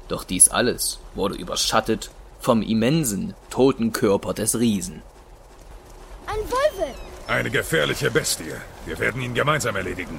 [0.08, 5.02] Doch dies alles wurde überschattet vom immensen, toten Körper des Riesen.
[6.26, 6.92] Ein Wolve!
[7.28, 8.54] Eine gefährliche Bestie.
[8.86, 10.18] Wir werden ihn gemeinsam erledigen.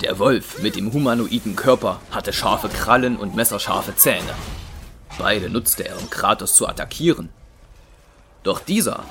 [0.00, 4.34] Der Wolf mit dem humanoiden Körper hatte scharfe Krallen und messerscharfe Zähne.
[5.18, 7.28] Beide nutzte er, um Kratos zu attackieren.
[8.42, 9.04] Doch dieser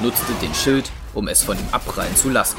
[0.00, 2.56] nutzte den Schild, um es von ihm abprallen zu lassen.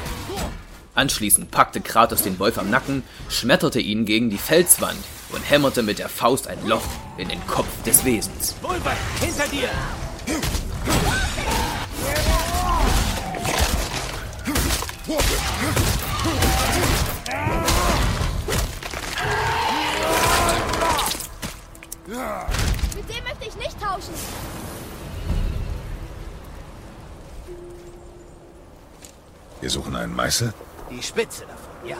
[0.94, 4.98] Anschließend packte Kratos den Wolf am Nacken, schmetterte ihn gegen die Felswand
[5.30, 6.86] und hämmerte mit der Faust ein Loch
[7.18, 8.54] in den Kopf des Wesens.
[8.62, 9.68] Wolver, hinter dir!
[22.06, 24.12] Mit dem möchte ich nicht tauschen!
[29.60, 30.52] Wir suchen einen Meißel?
[30.90, 31.96] Die Spitze davon, ja.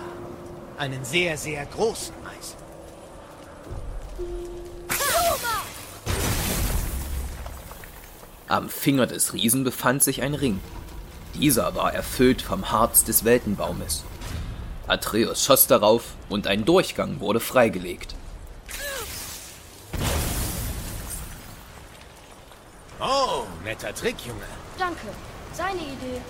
[0.76, 2.56] Einen sehr, sehr großen Meißel.
[8.46, 10.60] Am Finger des Riesen befand sich ein Ring.
[11.32, 14.04] Dieser war erfüllt vom Harz des Weltenbaumes.
[14.86, 18.14] Atreus schoss darauf und ein Durchgang wurde freigelegt.
[23.00, 24.46] Oh, netter Trick, Junge.
[24.78, 25.08] Danke.
[25.52, 26.20] Seine Idee.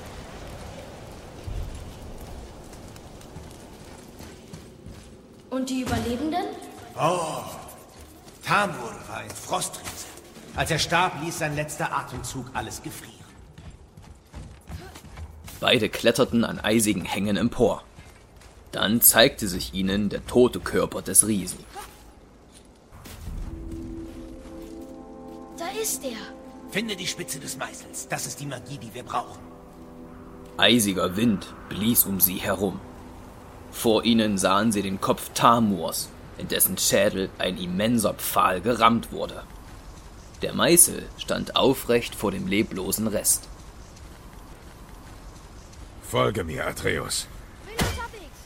[5.50, 6.46] Und die Überlebenden?
[6.96, 7.44] Oh,
[8.44, 10.06] Tamur war ein Frostriese.
[10.56, 13.14] Als er starb, ließ sein letzter Atemzug alles gefrieren.
[15.60, 17.82] Beide kletterten an eisigen Hängen empor.
[18.72, 21.64] Dann zeigte sich ihnen der tote Körper des Riesen.
[25.56, 26.33] Da ist er.
[26.74, 28.08] Finde die Spitze des Meißels.
[28.08, 29.40] Das ist die Magie, die wir brauchen.
[30.56, 32.80] Eisiger Wind blies um sie herum.
[33.70, 39.44] Vor ihnen sahen sie den Kopf Tamurs, in dessen Schädel ein immenser Pfahl gerammt wurde.
[40.42, 43.48] Der Meißel stand aufrecht vor dem leblosen Rest.
[46.02, 47.28] Folge mir, Atreus.
[47.66, 48.44] Bin unterwegs.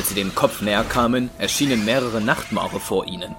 [0.00, 3.34] Als sie dem Kopf näher kamen, erschienen mehrere Nachtmache vor ihnen.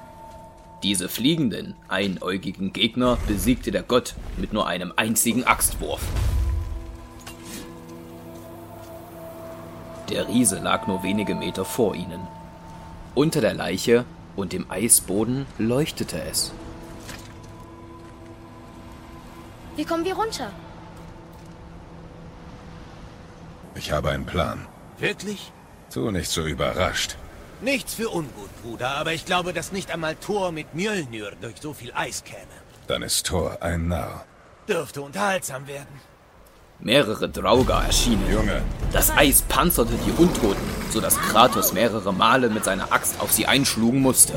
[0.84, 6.02] Diese fliegenden, einäugigen Gegner besiegte der Gott mit nur einem einzigen Axtwurf.
[10.12, 12.28] Der Riese lag nur wenige Meter vor ihnen.
[13.15, 16.52] Unter der Leiche und dem Eisboden leuchtete es.
[19.76, 20.52] Wie kommen wir runter?
[23.74, 24.67] Ich habe einen Plan.
[25.00, 25.52] Wirklich?
[25.93, 27.17] Tu nicht so überrascht.
[27.62, 31.73] Nichts für ungut, Bruder, aber ich glaube, dass nicht einmal Thor mit Mjölnir durch so
[31.73, 32.41] viel Eis käme.
[32.88, 34.25] Dann ist Thor ein Narr.
[34.67, 35.99] Dürfte unterhaltsam werden.
[36.80, 38.25] Mehrere Draugar erschienen.
[38.32, 43.45] Junge, Das Eis panzerte die Untoten, sodass Kratos mehrere Male mit seiner Axt auf sie
[43.45, 44.34] einschlugen musste.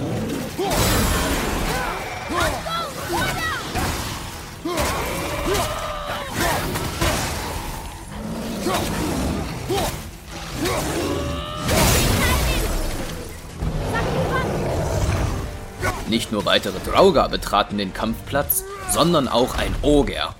[16.15, 20.37] Nicht nur weitere Draugar betraten den Kampfplatz, sondern auch ein Oger.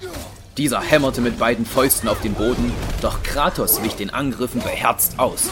[0.57, 5.49] Dieser hämmerte mit beiden Fäusten auf den Boden, doch Kratos wich den Angriffen beherzt aus.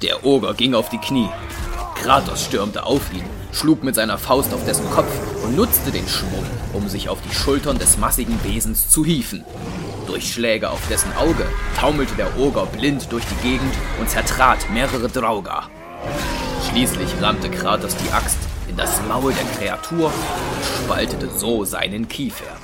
[0.00, 1.28] Der Oger ging auf die Knie.
[1.96, 5.10] Kratos stürmte auf ihn, schlug mit seiner Faust auf dessen Kopf
[5.44, 9.44] und nutzte den Schwung, um sich auf die Schultern des massigen Wesens zu hieven.
[10.06, 11.46] Durch Schläge auf dessen Auge
[11.78, 15.70] taumelte der Oger blind durch die Gegend und zertrat mehrere Draugar.
[16.70, 22.56] Schließlich rammte Kratos die Axt in das Maul der Kreatur und spaltete so seinen Kiefer.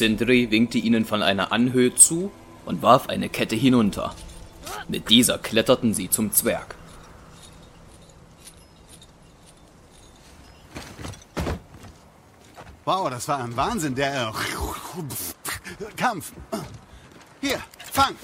[0.00, 2.32] Sindri winkte ihnen von einer Anhöhe zu
[2.64, 4.14] und warf eine Kette hinunter.
[4.88, 6.74] Mit dieser kletterten sie zum Zwerg.
[12.86, 16.32] Wow, das war ein Wahnsinn, der äh, Kampf.
[17.42, 17.60] Hier,
[17.92, 18.16] fang.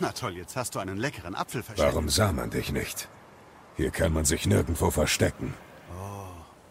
[0.00, 1.92] Na toll, jetzt hast du einen leckeren Apfel versteckt.
[1.92, 3.06] warum sah man dich nicht?
[3.76, 5.52] Hier kann man sich nirgendwo verstecken.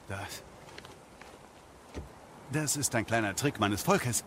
[0.09, 0.46] Das.
[2.51, 4.23] Das ist ein kleiner Trick meines Volkes.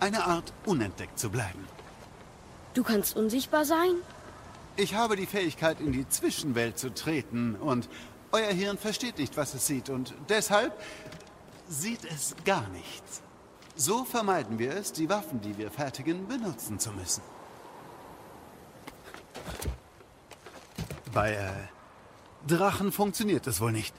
[0.00, 1.66] Eine Art, unentdeckt zu bleiben.
[2.74, 3.94] Du kannst unsichtbar sein?
[4.76, 7.88] Ich habe die Fähigkeit, in die Zwischenwelt zu treten und
[8.30, 10.72] euer Hirn versteht nicht, was es sieht und deshalb
[11.68, 13.22] sieht es gar nichts.
[13.74, 17.22] So vermeiden wir es, die Waffen, die wir fertigen, benutzen zu müssen.
[21.12, 21.50] Bei äh,
[22.46, 23.94] Drachen funktioniert es wohl nicht.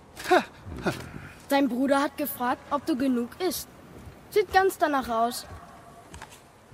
[1.50, 3.68] Dein Bruder hat gefragt, ob du genug isst.
[4.30, 5.46] Sieht ganz danach aus.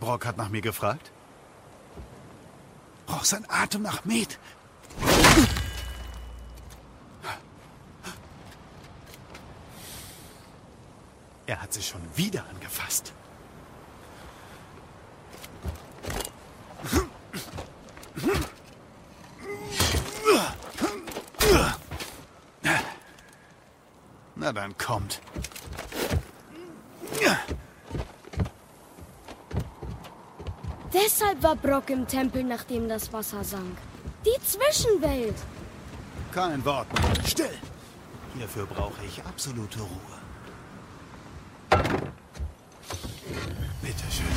[0.01, 1.11] Brock hat nach mir gefragt.
[3.05, 4.37] Braucht sein Atem nach Met.
[11.47, 13.13] Er hat sich schon wieder angefasst.
[24.45, 25.21] Na dann kommt.
[30.93, 33.75] Deshalb war Brock im Tempel, nachdem das Wasser sank.
[34.23, 35.33] Die Zwischenwelt.
[36.31, 37.25] Kein Wort mehr.
[37.25, 37.57] Still!
[38.37, 40.19] Hierfür brauche ich absolute Ruhe.
[43.81, 44.27] Bitte schön.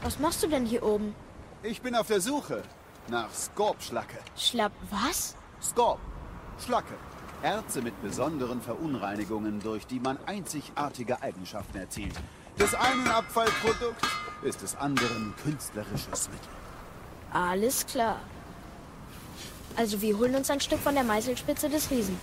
[0.00, 1.14] Was machst du denn hier oben?
[1.62, 2.62] Ich bin auf der Suche
[3.08, 4.18] nach Skorp-Schlacke.
[4.36, 5.36] Schlapp was?
[5.60, 6.00] Skorp,
[6.64, 6.94] Schlacke.
[7.42, 12.14] Erze mit besonderen Verunreinigungen, durch die man einzigartige Eigenschaften erzielt.
[12.58, 14.06] Des einen Abfallprodukt
[14.42, 16.48] ist des anderen künstlerisches Mittel.
[17.32, 18.20] Alles klar.
[19.76, 22.18] Also wir holen uns ein Stück von der Meißelspitze des Riesen.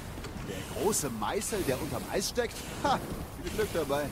[0.48, 2.56] Der große Meißel, der unterm Eis steckt?
[2.84, 3.00] Ha,
[3.42, 4.06] viel Glück dabei.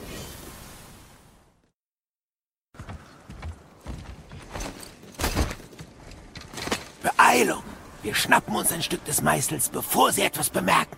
[8.08, 10.96] Wir schnappen uns ein Stück des Meißels, bevor sie etwas bemerken.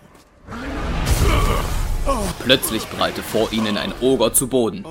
[2.38, 4.84] Plötzlich prallte vor ihnen ein Oger zu Boden.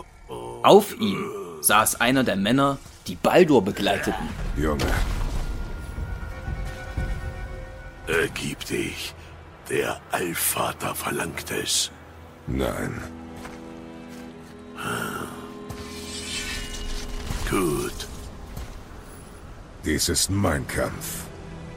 [0.62, 4.28] Auf ihm saß einer der Männer, die Baldur begleiteten.
[4.58, 4.84] Junge,
[8.06, 9.16] Ergib dich.
[9.70, 11.90] Der Allvater verlangt es.
[12.48, 13.02] nein.
[17.50, 18.08] Gut.
[19.86, 21.29] Dies ist mein Kampf.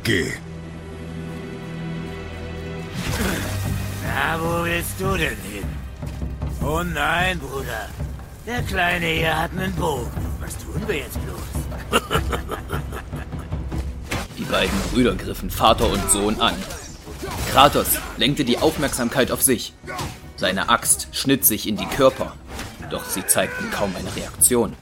[0.05, 0.33] Geh.
[4.05, 5.65] Na, wo willst du denn hin?
[6.65, 7.89] Oh nein, Bruder.
[8.47, 10.11] Der Kleine hier hat einen Bogen.
[10.41, 12.01] Was tun wir jetzt bloß?
[14.39, 16.55] Die beiden Brüder griffen Vater und Sohn an.
[17.53, 19.73] Kratos lenkte die Aufmerksamkeit auf sich.
[20.35, 22.35] Seine Axt schnitt sich in die Körper,
[22.91, 24.75] doch sie zeigten kaum eine Reaktion.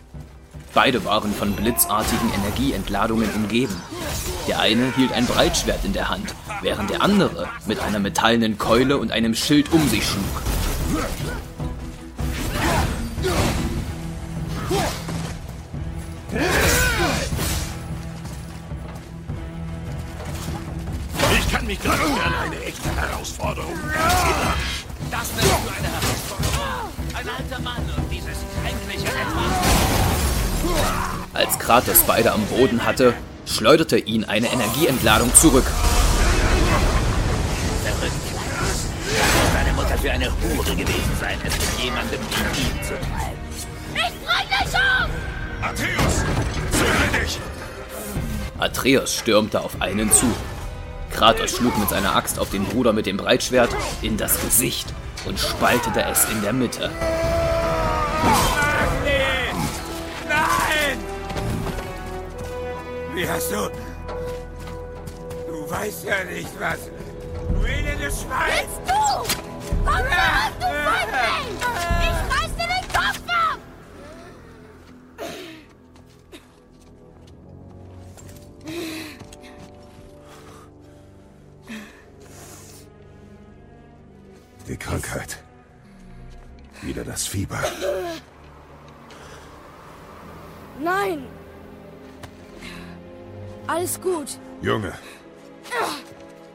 [0.73, 3.77] Beide waren von blitzartigen Energieentladungen umgeben.
[4.51, 8.99] Der eine hielt ein Breitschwert in der Hand, während der andere mit einer metallenen Keule
[8.99, 10.25] und einem Schild um sich schlug.
[21.39, 24.55] Ich kann mich gerade an eine echte Herausforderung erinnern.
[25.13, 26.91] Das nennst du eine Herausforderung.
[27.15, 29.53] Ein alter Mann und dieses kränkliche Etwas.
[31.35, 33.15] Als Kratos beide am Boden hatte,
[33.47, 35.65] schleuderte ihn eine Energieentladung zurück.
[37.85, 38.13] Verrückt.
[39.11, 42.21] Muss deine Mutter für eine Hure gewesen sein, es mit jemandem
[42.53, 43.41] wie ihm zu treiben.
[43.95, 45.11] Ich bring dich um!
[45.63, 46.25] Atreus,
[46.73, 47.39] zögere dich!
[48.59, 50.27] Atreus stürmte auf einen zu.
[51.11, 53.71] Kratos schlug mit seiner Axt auf den Bruder mit dem Breitschwert
[54.01, 54.93] in das Gesicht
[55.27, 56.91] und spaltete es in der Mitte.
[63.21, 63.71] Wie hast du...
[65.47, 66.79] Du weißt ja nicht, was...
[67.51, 68.51] Du elendes Schwein!
[68.57, 68.95] Jetzt du!
[69.85, 71.59] Komm zurück, du Feigling!
[72.01, 73.59] Ich reiß dir den Kopf ab!
[84.67, 85.45] Die Krankheit.
[86.81, 87.61] Wieder das Fieber.
[90.83, 91.40] Nein!
[93.71, 94.31] Alles gut.
[94.63, 94.93] Junge,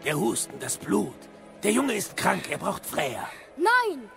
[0.03, 1.15] Der Husten, das Blut.
[1.63, 3.29] Der Junge ist krank, er braucht Freya.
[3.55, 4.09] Nein!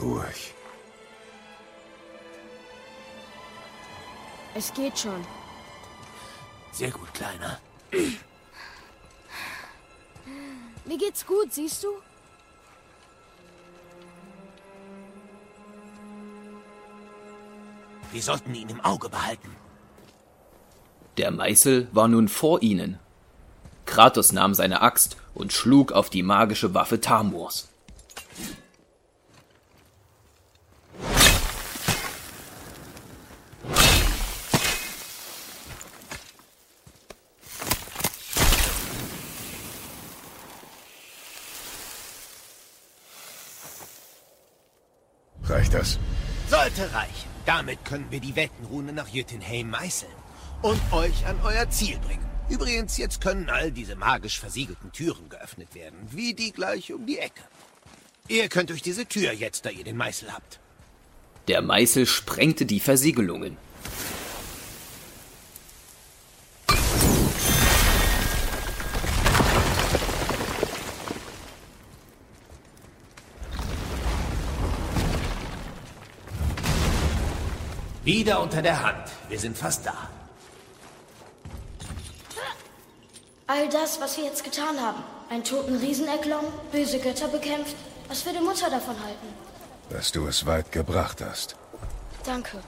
[0.00, 0.54] ruhig.
[4.54, 5.26] Es geht schon.
[6.70, 7.58] Sehr gut, Kleiner.
[10.84, 11.88] Mir geht's gut, siehst du?
[18.12, 19.63] Wir sollten ihn im Auge behalten.
[21.16, 22.98] Der Meißel war nun vor ihnen.
[23.86, 27.68] Kratos nahm seine Axt und schlug auf die magische Waffe Tamurs.
[45.44, 45.98] Reicht das?
[46.48, 47.28] Sollte reichen.
[47.46, 50.23] Damit können wir die Weltenrune nach Jötunheim meißeln
[50.64, 52.24] und euch an euer Ziel bringen.
[52.48, 57.18] Übrigens, jetzt können all diese magisch versiegelten Türen geöffnet werden, wie die gleich um die
[57.18, 57.42] Ecke.
[58.28, 60.60] Ihr könnt durch diese Tür jetzt, da ihr den Meißel habt.
[61.48, 63.58] Der Meißel sprengte die Versiegelungen.
[78.02, 79.10] Wieder unter der Hand.
[79.28, 80.08] Wir sind fast da.
[83.46, 85.02] All das, was wir jetzt getan haben.
[85.28, 87.76] Einen toten Riesen erklommen, böse Götter bekämpft.
[88.08, 89.26] Was würde Mutter davon halten?
[89.90, 91.56] Dass du es weit gebracht hast.
[92.24, 92.62] Danke.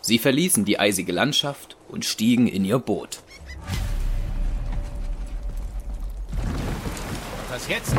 [0.00, 3.18] Sie verließen die eisige Landschaft und stiegen in ihr Boot.
[7.50, 7.92] Was jetzt?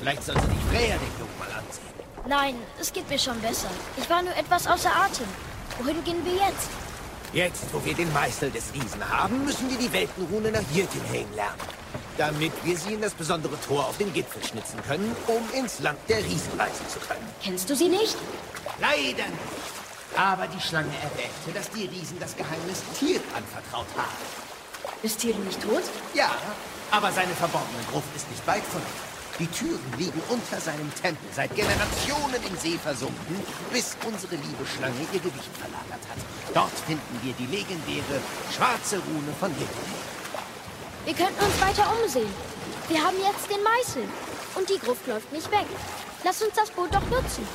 [0.00, 1.82] Vielleicht sollte sich Freya den Jungen mal ansehen.
[2.28, 3.70] Nein, es geht mir schon besser.
[3.96, 5.26] Ich war nur etwas außer Atem.
[5.78, 6.68] Wohin gehen wir jetzt?
[7.32, 11.60] Jetzt, wo wir den Meißel des Riesen haben, müssen wir die Weltenrune nach Jötunheim lernen.
[12.18, 15.98] Damit wir sie in das besondere Tor auf den Gipfel schnitzen können, um ins Land
[16.10, 17.26] der Riesen reisen zu können.
[17.42, 18.18] Kennst du sie nicht?
[18.80, 20.14] Leider nicht.
[20.14, 24.92] Aber die Schlange erwähnte, dass die Riesen das Geheimnis Tier anvertraut haben.
[25.02, 25.84] Ist Tier nicht tot?
[26.12, 26.30] Ja,
[26.90, 29.11] aber seine verborgene Gruft ist nicht weit von hier.
[29.38, 33.36] Die Türen liegen unter seinem Tempel, seit Generationen im See versunken,
[33.72, 36.18] bis unsere liebe Schlange ihr Gewicht verlagert hat.
[36.54, 38.20] Dort finden wir die legendäre
[38.54, 40.12] schwarze Rune von Jötunheim.
[41.04, 42.32] Wir könnten uns weiter umsehen.
[42.88, 44.04] Wir haben jetzt den Meißel.
[44.54, 45.66] Und die Gruft läuft nicht weg.
[46.24, 47.46] Lass uns das Boot doch nutzen.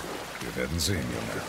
[0.41, 1.41] Wir werden sehen, Junge.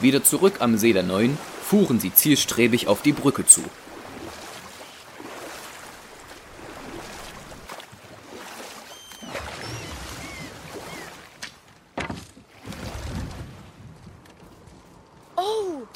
[0.00, 3.62] Wieder zurück am See der Neuen fuhren sie zielstrebig auf die Brücke zu.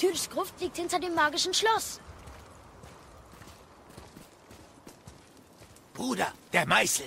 [0.07, 2.01] Tyrs Gruft liegt hinter dem magischen Schloss.
[5.95, 7.07] Bruder, der Meißel.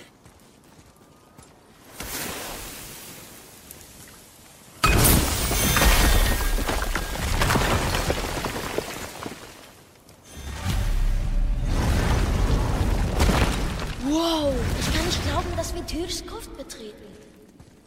[14.04, 16.96] Wow, ich kann nicht glauben, dass wir Tyrs Gruft betreten.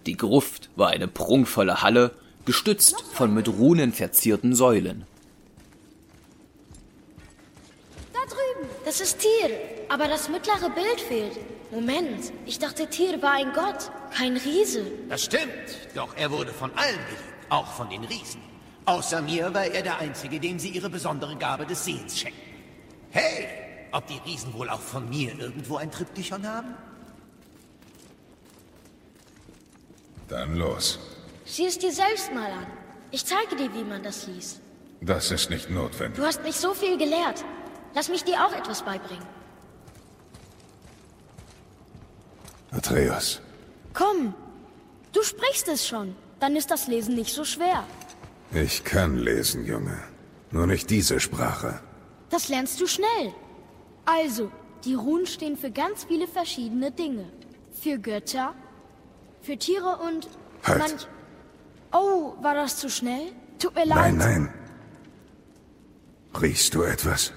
[0.08, 2.16] Die Gruft war eine prunkvolle Halle,
[2.46, 5.06] gestützt von mit Runen verzierten Säulen.
[8.14, 8.70] Da drüben.
[8.86, 9.50] Das ist Tyr.
[9.90, 11.40] Aber das mittlere Bild fehlt.
[11.72, 14.86] Moment, ich dachte, Tyr war ein Gott, kein Riese.
[15.10, 15.52] Das stimmt,
[15.96, 18.42] doch er wurde von allen geliebt, auch von den Riesen.
[18.86, 22.40] Außer mir war er der Einzige, dem sie ihre besondere Gabe des Sehens schenken.
[23.12, 23.48] Hey,
[23.92, 26.76] ob die Riesen wohl auch von mir irgendwo ein Triptychon haben?
[30.28, 31.00] Dann los.
[31.46, 32.68] Sieh es dir selbst mal an.
[33.12, 34.62] Ich zeige dir, wie man das liest.
[35.02, 36.16] Das ist nicht notwendig.
[36.18, 37.44] Du hast mich so viel gelehrt.
[37.94, 39.26] Lass mich dir auch etwas beibringen.
[42.72, 43.42] Atreus.
[43.94, 44.34] Komm,
[45.12, 46.16] du sprichst es schon.
[46.40, 47.86] Dann ist das Lesen nicht so schwer.
[48.54, 49.98] Ich kann lesen, Junge.
[50.52, 51.82] Nur nicht diese Sprache.
[52.30, 53.34] Das lernst du schnell.
[54.06, 54.52] Also,
[54.86, 57.26] die Runen stehen für ganz viele verschiedene Dinge.
[57.72, 58.54] Für Götter,
[59.42, 60.28] für Tiere und
[60.64, 61.08] Halt.
[61.94, 63.32] Oh, war das zu schnell?
[63.60, 64.16] Tut mir leid.
[64.16, 64.54] Nein, nein.
[66.42, 67.32] Riechst du etwas?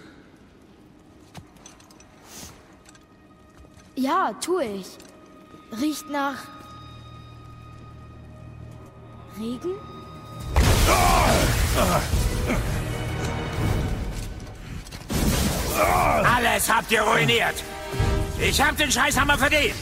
[3.94, 4.86] Ja, tue ich.
[5.80, 6.38] Riecht nach...
[9.38, 9.74] Regen?
[16.24, 17.62] Alles habt ihr ruiniert.
[18.40, 19.74] Ich hab den Scheißhammer verdient.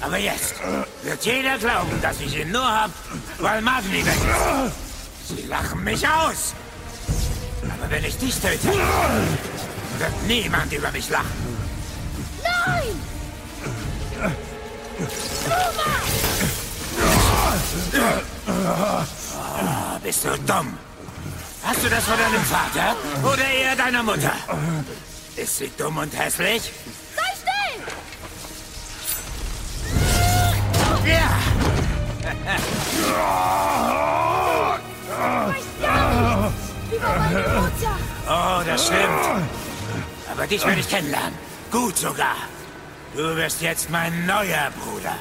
[0.00, 0.54] Aber jetzt
[1.02, 2.90] wird jeder glauben, dass ich ihn nur hab,
[3.38, 5.36] weil Magni weg ist.
[5.36, 6.54] Sie lachen mich aus.
[7.62, 8.68] Aber wenn ich dich töte,
[9.98, 11.30] wird niemand über mich lachen.
[12.42, 13.10] Nein!
[18.46, 20.78] Ah, bist du dumm?
[21.62, 24.32] Hast du das von deinem Vater oder eher deiner Mutter?
[25.36, 26.72] Ist sie dumm und hässlich?
[38.28, 39.48] Oh, das stimmt.
[40.30, 41.34] Aber dich will ich kennenlernen.
[41.70, 42.36] Gut sogar.
[43.16, 45.14] Du wirst jetzt mein neuer Bruder.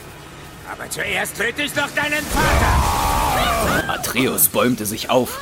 [0.71, 3.89] Aber zuerst töte ich doch deinen Vater.
[3.89, 5.39] Atreus bäumte sich auf.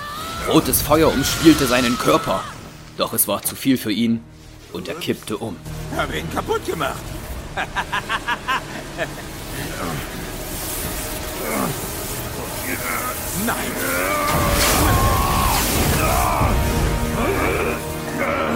[0.47, 2.43] Rotes Feuer umspielte seinen Körper.
[2.97, 4.23] Doch es war zu viel für ihn
[4.71, 5.57] und er kippte um.
[5.95, 7.03] Hab ihn kaputt gemacht.
[13.45, 13.71] Nein.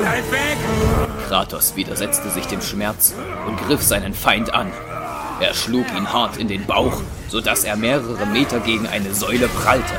[0.02, 0.58] Bleib weg!
[1.28, 3.14] Kratos widersetzte sich dem Schmerz
[3.48, 4.72] und griff seinen Feind an.
[5.40, 9.94] Er schlug ihn hart in den Bauch, sodass er mehrere Meter gegen eine Säule prallte.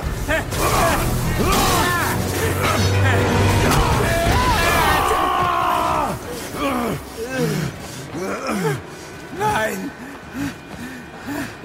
[9.38, 9.90] Nein!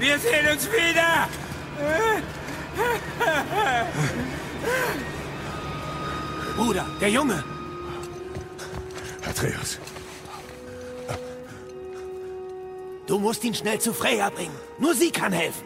[0.07, 1.27] Wir sehen uns wieder!
[6.55, 7.43] Bruder, der Junge!
[9.29, 9.79] Atreus.
[13.05, 14.55] Du musst ihn schnell zu Freya bringen.
[14.79, 15.65] Nur sie kann helfen.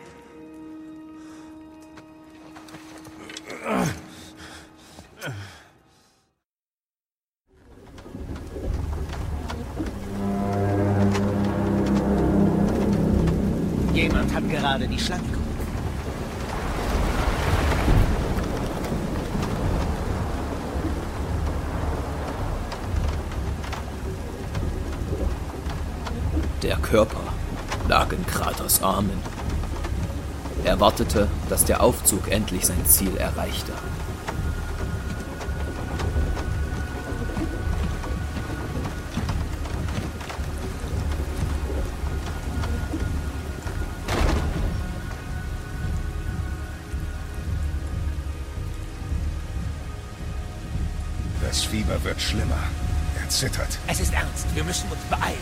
[14.02, 15.46] Jemand hat gerade die Schlange geholt.
[26.64, 27.20] Der Körper
[27.88, 29.20] lag in Kratos Armen.
[30.64, 33.74] Er wartete, dass der Aufzug endlich sein Ziel erreichte.
[51.52, 52.64] Das Fieber wird schlimmer.
[53.22, 53.78] Er zittert.
[53.86, 54.48] Es ist ernst.
[54.56, 55.36] Wir müssen uns beeilen.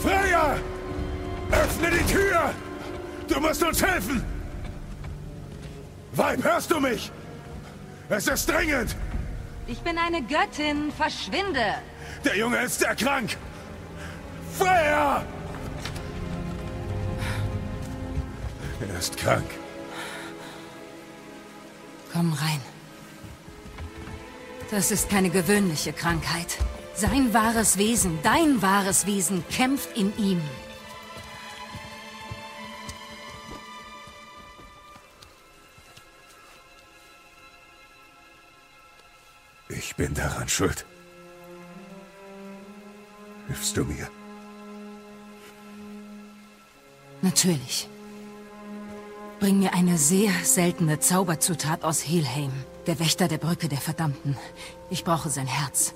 [0.00, 0.56] Freya!
[1.50, 2.54] Öffne die Tür!
[3.26, 4.24] Du musst uns helfen!
[6.12, 7.10] Weib, hörst du mich?
[8.08, 8.94] Es ist dringend!
[9.66, 10.92] Ich bin eine Göttin.
[10.96, 11.74] Verschwinde.
[12.24, 13.36] Der Junge ist sehr krank!
[14.56, 15.24] Freya!
[19.02, 19.50] Ist krank.
[22.12, 22.60] Komm rein.
[24.70, 26.58] Das ist keine gewöhnliche Krankheit.
[26.94, 30.40] Sein wahres Wesen, dein wahres Wesen kämpft in ihm.
[39.68, 40.86] Ich bin daran schuld.
[43.48, 44.08] Hilfst du mir?
[47.20, 47.88] Natürlich.
[49.42, 52.52] Bring mir eine sehr seltene Zauberzutat aus Helheim,
[52.86, 54.36] der Wächter der Brücke der Verdammten.
[54.88, 55.94] Ich brauche sein Herz.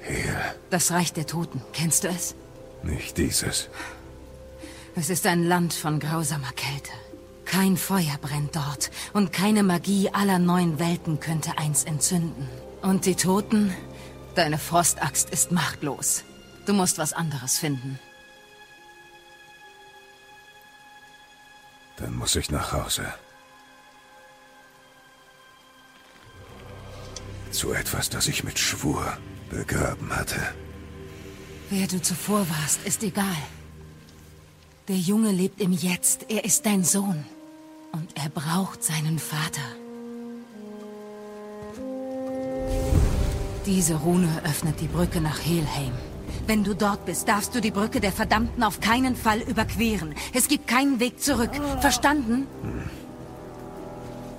[0.00, 0.36] Hel.
[0.68, 1.62] Das Reich der Toten.
[1.72, 2.34] Kennst du es?
[2.82, 3.70] Nicht dieses.
[4.96, 6.90] Es ist ein Land von grausamer Kälte.
[7.46, 12.50] Kein Feuer brennt dort und keine Magie aller neuen Welten könnte eins entzünden.
[12.82, 13.72] Und die Toten?
[14.34, 16.22] Deine Frostaxt ist machtlos.
[16.66, 17.98] Du musst was anderes finden.
[21.98, 23.04] Dann muss ich nach Hause.
[27.50, 29.16] Zu etwas, das ich mit Schwur
[29.50, 30.40] begraben hatte.
[31.70, 33.42] Wer du zuvor warst, ist egal.
[34.88, 36.26] Der Junge lebt im Jetzt.
[36.28, 37.24] Er ist dein Sohn.
[37.92, 39.62] Und er braucht seinen Vater.
[43.64, 45.92] Diese Rune öffnet die Brücke nach Helheim.
[46.46, 50.14] Wenn du dort bist, darfst du die Brücke der Verdammten auf keinen Fall überqueren.
[50.32, 51.50] Es gibt keinen Weg zurück.
[51.80, 52.46] Verstanden?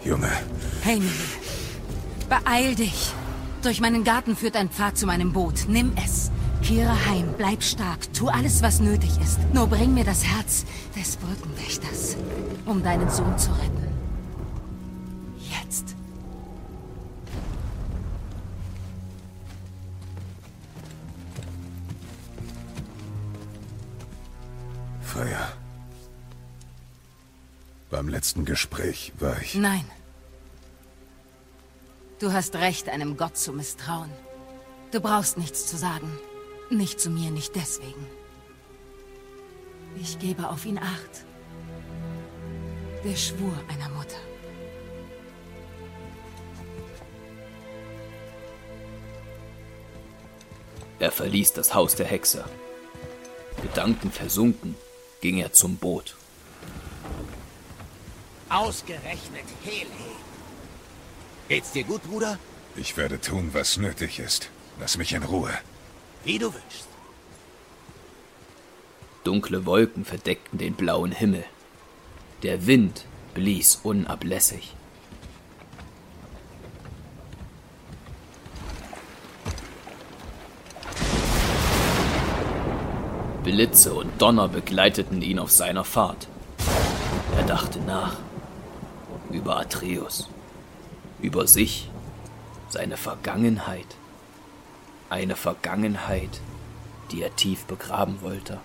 [0.04, 0.32] Junge.
[0.82, 1.12] Hey, Mimi.
[2.30, 3.12] Beeil dich.
[3.62, 5.66] Durch meinen Garten führt ein Pfad zu meinem Boot.
[5.68, 6.32] Nimm es.
[6.64, 9.40] Kehre heim, bleib stark, tu alles, was nötig ist.
[9.54, 12.18] Nur bring mir das Herz des Brückenwächters,
[12.66, 13.97] um deinen Sohn zu retten.
[27.98, 29.56] Beim letzten Gespräch war ich...
[29.56, 29.84] Nein.
[32.20, 34.12] Du hast recht, einem Gott zu misstrauen.
[34.92, 36.08] Du brauchst nichts zu sagen.
[36.70, 38.06] Nicht zu mir, nicht deswegen.
[40.00, 41.26] Ich gebe auf ihn Acht.
[43.04, 44.20] Der Schwur einer Mutter.
[51.00, 52.46] Er verließ das Haus der Hexe.
[53.64, 54.76] Gedanken versunken,
[55.20, 56.16] ging er zum Boot.
[58.50, 59.90] Ausgerechnet Hele.
[61.50, 62.40] Geht's dir gut, Bruder?
[62.76, 64.50] Ich werde tun, was nötig ist.
[64.80, 65.52] Lass mich in Ruhe.
[66.24, 66.88] Wie du wünschst.
[69.24, 71.44] Dunkle Wolken verdeckten den blauen Himmel.
[72.44, 74.74] Der Wind blies unablässig.
[83.44, 86.28] Blitze und Donner begleiteten ihn auf seiner Fahrt.
[87.38, 88.27] Er dachte nach.
[89.30, 90.30] Über Atreus.
[91.22, 91.90] Über sich.
[92.70, 93.96] Seine Vergangenheit.
[95.10, 96.42] Eine Vergangenheit,
[97.12, 98.60] die er tief begraben wollte.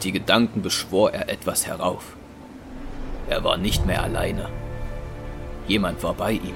[0.00, 2.16] Durch die Gedanken beschwor er etwas herauf.
[3.28, 4.48] Er war nicht mehr alleine.
[5.68, 6.54] Jemand war bei ihm,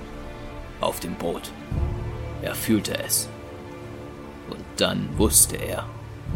[0.80, 1.53] auf dem Boot.
[2.40, 3.28] Er fühlte es.
[4.49, 5.84] Und dann wusste er,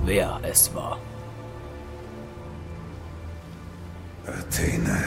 [0.05, 0.99] wer es war.
[4.27, 5.03] Athene.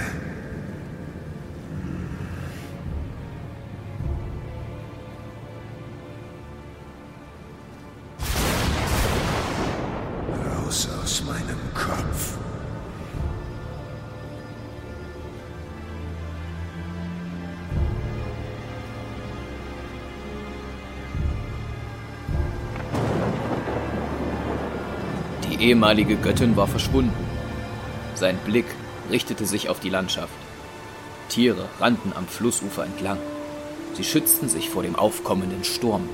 [25.61, 27.13] Ehemalige Göttin war verschwunden.
[28.15, 28.65] Sein Blick
[29.11, 30.33] richtete sich auf die Landschaft.
[31.29, 33.19] Tiere rannten am Flussufer entlang.
[33.93, 36.09] Sie schützten sich vor dem aufkommenden Sturm.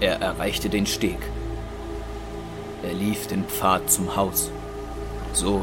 [0.00, 1.18] Er erreichte den Steg.
[3.04, 4.50] Lief den Pfad zum Haus,
[5.34, 5.62] so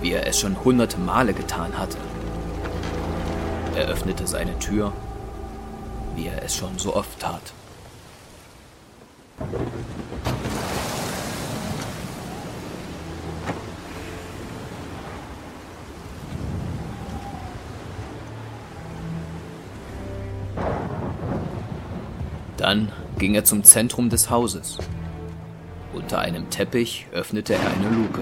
[0.00, 1.98] wie er es schon hunderte Male getan hatte.
[3.76, 4.90] Er öffnete seine Tür,
[6.16, 7.52] wie er es schon so oft tat.
[22.56, 24.78] Dann ging er zum Zentrum des Hauses.
[26.10, 28.20] Unter einem Teppich öffnete er eine Luke.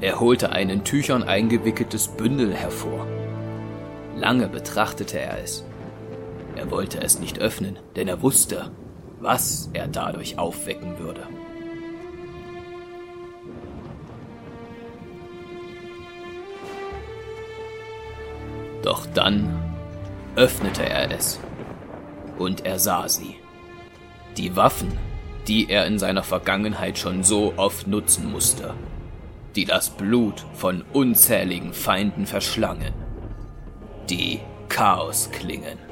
[0.00, 3.06] Er holte ein in Tüchern eingewickeltes Bündel hervor.
[4.16, 5.62] Lange betrachtete er es.
[6.72, 8.70] Wollte es nicht öffnen, denn er wusste,
[9.20, 11.20] was er dadurch aufwecken würde.
[18.82, 19.76] Doch dann
[20.34, 21.38] öffnete er es
[22.38, 23.36] und er sah sie.
[24.38, 24.96] Die Waffen,
[25.48, 28.72] die er in seiner Vergangenheit schon so oft nutzen musste,
[29.56, 32.94] die das Blut von unzähligen Feinden verschlangen.
[34.08, 35.91] Die Chaosklingen.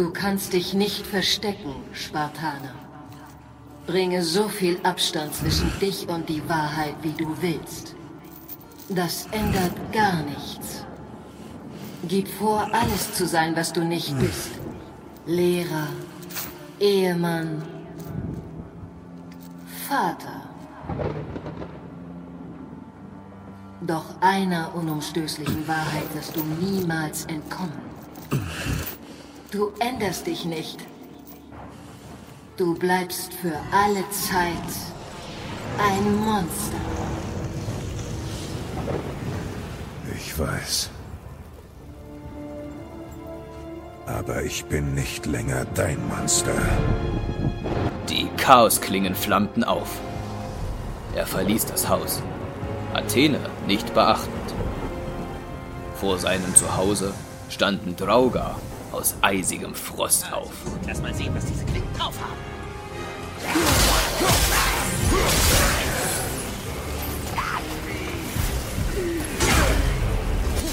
[0.00, 2.74] Du kannst dich nicht verstecken, Spartaner.
[3.86, 7.94] Bringe so viel Abstand zwischen dich und die Wahrheit, wie du willst.
[8.88, 10.86] Das ändert gar nichts.
[12.08, 14.52] Gib vor, alles zu sein, was du nicht bist.
[15.26, 15.88] Lehrer,
[16.78, 17.62] Ehemann,
[19.86, 20.48] Vater.
[23.82, 27.82] Doch einer unumstößlichen Wahrheit wirst du niemals entkommen.
[29.50, 30.78] Du änderst dich nicht.
[32.56, 34.54] Du bleibst für alle Zeit
[35.76, 36.76] ein Monster.
[40.14, 40.90] Ich weiß.
[44.06, 46.54] Aber ich bin nicht länger dein Monster.
[48.08, 49.98] Die Chaosklingen flammten auf.
[51.16, 52.22] Er verließ das Haus,
[52.94, 54.54] Athene nicht beachtend.
[55.96, 57.12] Vor seinem Zuhause
[57.48, 58.60] standen Draugar
[58.92, 60.52] aus eisigem Frost auf.
[60.86, 62.40] Lass mal sehen, was diese Klingen drauf haben.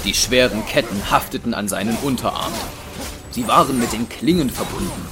[0.04, 2.58] Die schweren Ketten hafteten an seinen Unterarmen.
[3.30, 5.06] Sie waren mit den Klingen verbunden.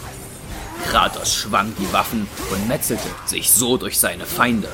[0.90, 4.68] Kratos schwang die Waffen und metzelte sich so durch seine Feinde.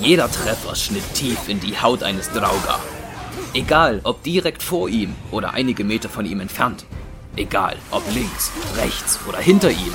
[0.00, 2.80] Jeder Treffer schnitt tief in die Haut eines Draugar.
[3.54, 6.84] Egal, ob direkt vor ihm oder einige Meter von ihm entfernt.
[7.38, 9.92] Egal, ob links, rechts oder hinter ihm.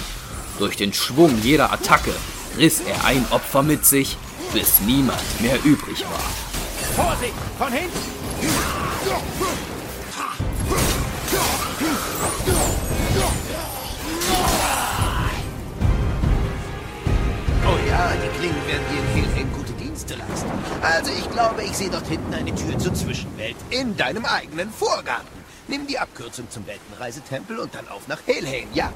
[0.59, 2.13] Durch den Schwung jeder Attacke
[2.57, 4.15] riss er ein Opfer mit sich,
[4.53, 7.05] bis niemand mehr übrig war.
[7.05, 7.33] Vorsicht!
[7.57, 7.99] Von hinten!
[17.65, 20.49] Oh ja, die Klingen werden dir in Helheim gute Dienste leisten.
[20.81, 25.42] Also ich glaube, ich sehe dort hinten eine Tür zur Zwischenwelt in deinem eigenen Vorgarten.
[25.67, 28.91] Nimm die Abkürzung zum Weltenreisetempel und dann auf nach Helheim, ja?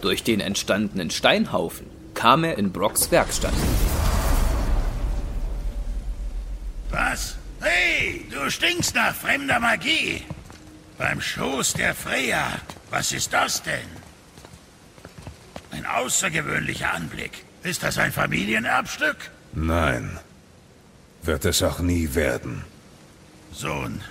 [0.00, 3.54] Durch den entstandenen Steinhaufen kam er in Brocks Werkstatt.
[6.90, 7.36] Was?
[7.60, 10.22] Hey, du stinkst nach fremder Magie.
[10.98, 12.46] Beim Schoß der Freya.
[12.90, 14.01] Was ist das denn?
[15.72, 17.44] Ein außergewöhnlicher Anblick.
[17.62, 19.30] Ist das ein Familienerbstück?
[19.54, 20.18] Nein.
[21.22, 22.64] Wird es auch nie werden.
[23.52, 24.02] Sohn,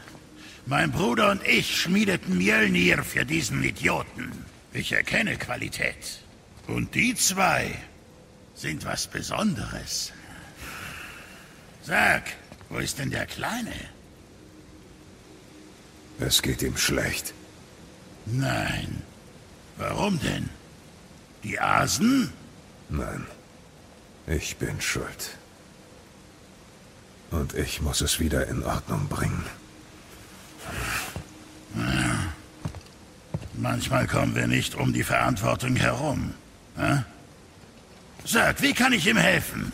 [0.65, 4.31] mein Bruder und ich schmiedeten Mjölnir für diesen Idioten.
[4.73, 6.21] Ich erkenne Qualität.
[6.67, 7.75] Und die zwei
[8.55, 10.13] sind was Besonderes.
[11.83, 12.23] Sag,
[12.69, 13.73] wo ist denn der Kleine?
[16.19, 17.33] Es geht ihm schlecht.
[18.25, 19.01] Nein.
[19.77, 20.49] Warum denn?
[21.43, 22.31] Die Asen?
[22.89, 23.25] Nein.
[24.27, 25.37] Ich bin schuld.
[27.31, 29.45] Und ich muss es wieder in Ordnung bringen.
[33.53, 36.33] Manchmal kommen wir nicht um die Verantwortung herum.
[36.77, 37.03] Hä?
[38.25, 39.71] Sag, wie kann ich ihm helfen?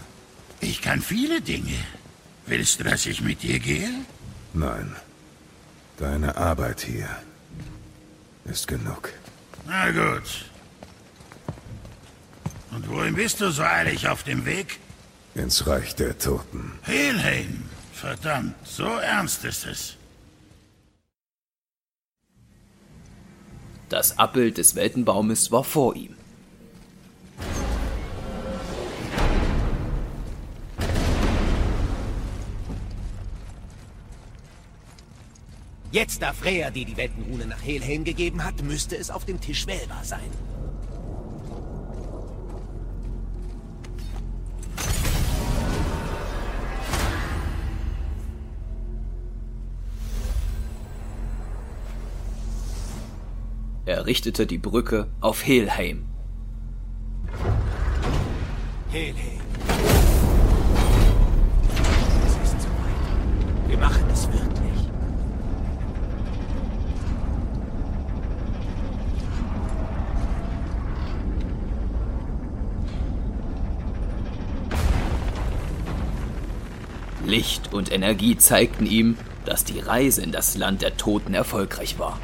[0.62, 1.78] Ich kann viele Dinge.
[2.46, 3.90] Willst du, dass ich mit dir gehe?
[4.54, 4.96] Nein.
[5.98, 7.10] Deine Arbeit hier
[8.46, 9.12] ist genug.
[9.66, 10.46] Na gut.
[12.72, 14.80] Und wohin bist du so eilig auf dem Weg?
[15.36, 16.74] Ins Reich der Toten.
[16.84, 17.64] Helheim!
[17.94, 19.96] Verdammt, so ernst ist es.
[23.90, 26.16] Das Abbild des Weltenbaumes war vor ihm.
[35.92, 39.66] Jetzt, da Freya dir die Weltenrune nach Helheim gegeben hat, müsste es auf dem Tisch
[39.66, 40.30] wählbar sein.
[53.88, 56.04] Er richtete die Brücke auf Helheim.
[58.92, 59.40] Helheim.
[62.26, 63.70] Es ist soweit.
[63.70, 64.90] Wir machen es wirklich.
[77.26, 82.20] Licht und Energie zeigten ihm, dass die Reise in das Land der Toten erfolgreich war.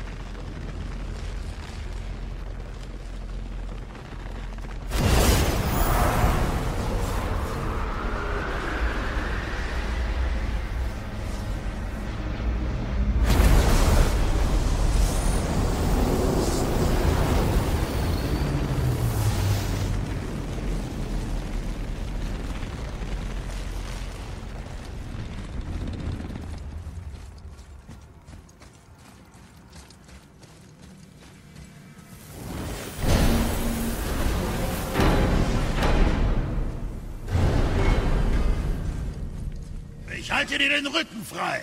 [41.33, 41.61] Frei.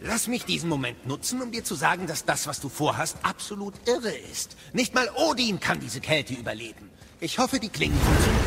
[0.00, 3.74] Lass mich diesen Moment nutzen, um dir zu sagen, dass das, was du vorhast, absolut
[3.86, 4.56] irre ist.
[4.74, 6.90] Nicht mal Odin kann diese Kälte überleben.
[7.20, 8.44] Ich hoffe, die Klingen funktionieren.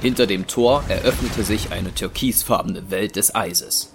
[0.00, 3.92] Hinter dem Tor eröffnete sich eine türkisfarbene Welt des Eises.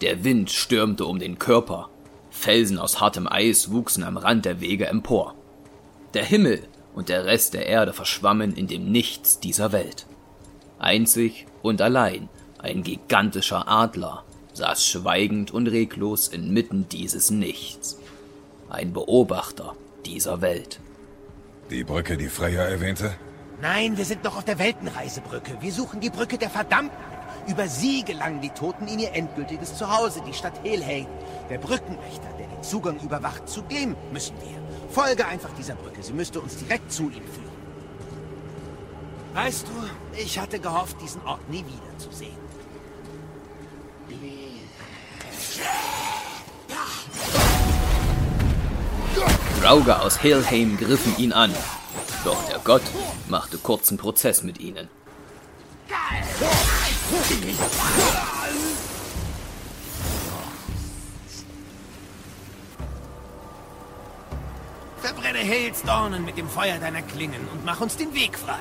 [0.00, 1.90] Der Wind stürmte um den Körper.
[2.30, 5.36] Felsen aus hartem Eis wuchsen am Rand der Wege empor.
[6.14, 10.06] Der Himmel und der Rest der Erde verschwammen in dem Nichts dieser Welt.
[10.80, 12.28] Einzig und allein
[12.66, 17.96] ein gigantischer Adler saß schweigend und reglos inmitten dieses Nichts.
[18.68, 20.80] Ein Beobachter dieser Welt.
[21.70, 23.14] Die Brücke, die Freya erwähnte?
[23.62, 25.58] Nein, wir sind noch auf der Weltenreisebrücke.
[25.60, 26.96] Wir suchen die Brücke der Verdammten.
[27.46, 31.06] Über sie gelangen die Toten in ihr endgültiges Zuhause, die Stadt Helheim.
[31.48, 34.90] Der Brückenwächter, der den Zugang überwacht, zu dem müssen wir.
[34.90, 36.02] Folge einfach dieser Brücke.
[36.02, 37.56] Sie müsste uns direkt zu ihm führen.
[39.34, 42.45] Weißt du, ich hatte gehofft, diesen Ort nie wiederzusehen.
[49.66, 51.52] Rauger aus Helheim griffen ihn an.
[52.24, 52.82] Doch der Gott
[53.28, 54.88] machte kurzen Prozess mit ihnen.
[64.98, 68.60] Verbrenne Hailstornen mit dem Feuer deiner Klingen und mach uns den Weg frei.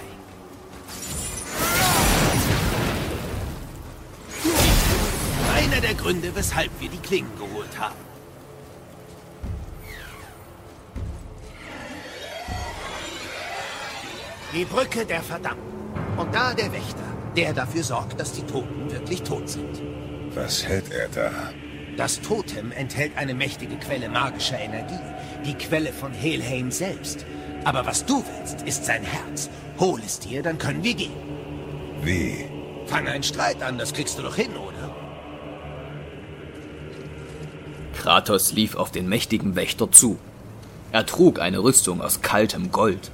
[5.76, 7.96] Einer der Gründe, weshalb wir die Klingen geholt haben.
[14.54, 15.60] Die Brücke der Verdammten.
[16.16, 17.04] Und da der Wächter,
[17.36, 19.82] der dafür sorgt, dass die Toten wirklich tot sind.
[20.34, 21.32] Was hält er da?
[21.98, 24.94] Das Totem enthält eine mächtige Quelle magischer Energie.
[25.44, 27.26] Die Quelle von Helheim selbst.
[27.66, 29.50] Aber was du willst, ist sein Herz.
[29.78, 31.12] Hol es dir, dann können wir gehen.
[32.02, 32.46] Wie?
[32.86, 34.65] Fang einen Streit an, das kriegst du doch hin, oder?
[38.06, 40.20] Kratos lief auf den mächtigen Wächter zu.
[40.92, 43.10] Er trug eine Rüstung aus kaltem Gold.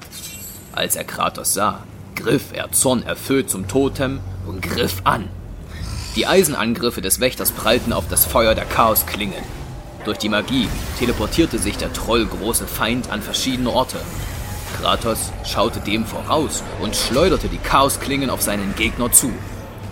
[0.73, 1.85] Als er Kratos sah,
[2.17, 5.29] griff er zornerfüllt zum Totem und griff an.
[6.17, 9.41] Die Eisenangriffe des Wächters prallten auf das Feuer der Chaosklingen.
[10.03, 10.67] Durch die Magie
[10.99, 13.95] teleportierte sich der trollgroße Feind an verschiedene Orte.
[14.81, 19.31] Kratos schaute dem voraus und schleuderte die Chaosklingen auf seinen Gegner zu.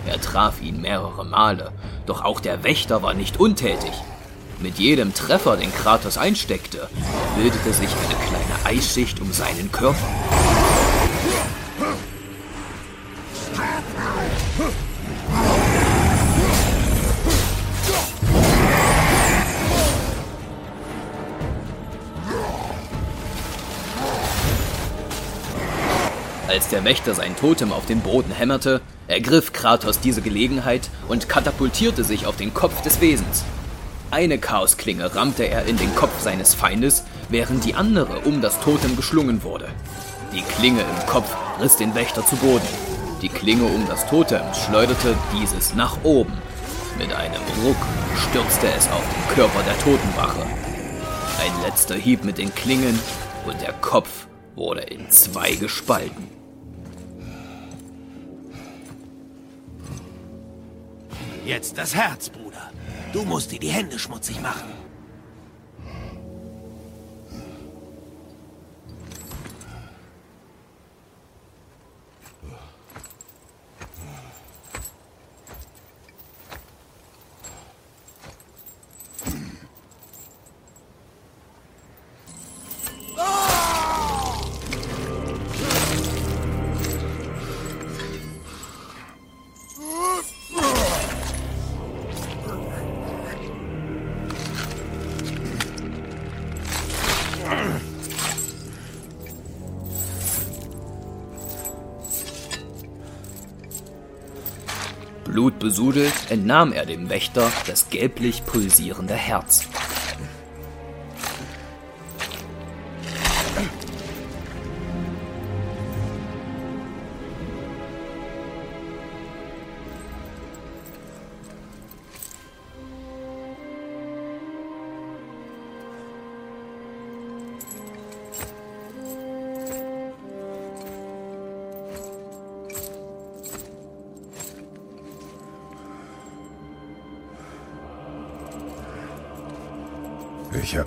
[0.06, 1.72] Er traf ihn mehrere Male,
[2.04, 3.92] doch auch der Wächter war nicht untätig.
[4.62, 6.88] Mit jedem Treffer, den Kratos einsteckte,
[7.34, 9.96] bildete sich eine kleine Eisschicht um seinen Körper.
[26.48, 32.04] Als der Wächter sein Totem auf den Boden hämmerte, ergriff Kratos diese Gelegenheit und katapultierte
[32.04, 33.44] sich auf den Kopf des Wesens.
[34.12, 38.96] Eine Chaosklinge rammte er in den Kopf seines Feindes, während die andere um das Totem
[38.96, 39.68] geschlungen wurde.
[40.32, 42.66] Die Klinge im Kopf riss den Wächter zu Boden.
[43.22, 46.32] Die Klinge um das Totem schleuderte dieses nach oben.
[46.98, 47.76] Mit einem Ruck
[48.16, 50.42] stürzte es auf den Körper der Totenwache.
[51.40, 52.98] Ein letzter Hieb mit den Klingen
[53.46, 56.28] und der Kopf wurde in zwei gespalten.
[61.46, 62.39] Jetzt das Herz, Bruder.
[63.12, 64.79] Du musst dir die Hände schmutzig machen.
[106.50, 109.68] Entnahm er dem Wächter das gelblich pulsierende Herz.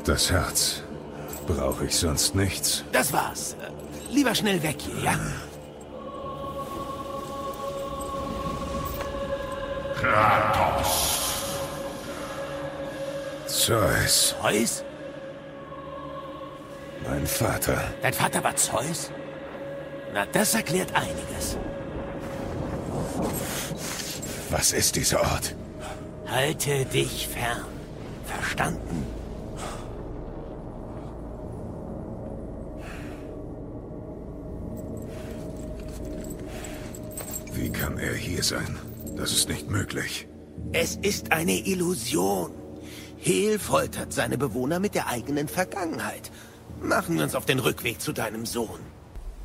[0.03, 0.81] Hab das Herz.
[1.47, 2.83] Brauche ich sonst nichts.
[2.91, 3.55] Das war's.
[3.61, 5.13] Äh, Lieber schnell weg hier, ja?
[9.95, 11.19] Kratos.
[13.47, 14.83] Zeus, Zeus?
[17.07, 17.81] mein Vater.
[18.01, 19.09] Dein Vater war Zeus?
[20.13, 21.57] Na, das erklärt einiges.
[24.49, 25.55] Was ist dieser Ort?
[26.27, 27.63] Halte dich fern.
[28.25, 29.22] Verstanden?
[37.83, 38.77] Kann er hier sein?
[39.17, 40.25] Das ist nicht möglich.
[40.71, 42.51] Es ist eine Illusion.
[43.17, 46.31] Hel foltert seine Bewohner mit der eigenen Vergangenheit.
[46.81, 48.79] Machen wir uns auf den Rückweg zu deinem Sohn.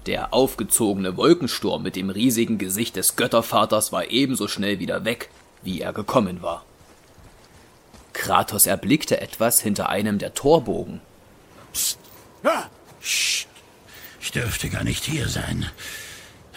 [0.06, 5.30] Der aufgezogene Wolkensturm mit dem riesigen Gesicht des Göttervaters war ebenso schnell wieder weg,
[5.64, 6.64] wie er gekommen war.
[8.12, 11.00] Kratos erblickte etwas hinter einem der Torbogen.
[12.44, 12.70] Ja.
[13.00, 13.48] Psst.
[14.20, 15.68] Ich dürfte gar nicht hier sein.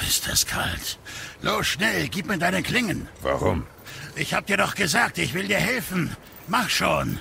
[0.07, 0.97] Ist das kalt?
[1.41, 3.07] Los, schnell, gib mir deine Klingen.
[3.21, 3.65] Warum?
[4.15, 6.15] Ich hab dir doch gesagt, ich will dir helfen.
[6.47, 7.19] Mach schon.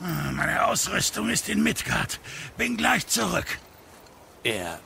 [0.00, 2.20] Ah, Meine Ausrüstung ist in Midgard.
[2.56, 3.46] Bin gleich zurück.
[4.44, 4.78] Er.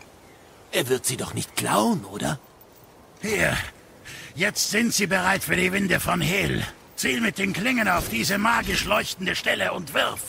[0.72, 2.38] Er wird sie doch nicht klauen, oder?
[3.20, 3.56] Hier.
[4.34, 6.64] Jetzt sind sie bereit für die Winde von Hel.
[6.96, 10.20] Ziel mit den Klingen auf diese magisch leuchtende Stelle und wirf.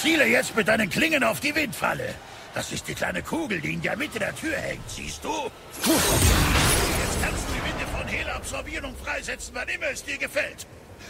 [0.00, 2.14] Ziele jetzt mit deinen Klingen auf die Windfalle.
[2.54, 5.28] Das ist die kleine Kugel, die in der Mitte der Tür hängt, siehst du?
[5.28, 10.66] Jetzt kannst du die Winde von Hel absorbieren und freisetzen, wann immer es dir gefällt.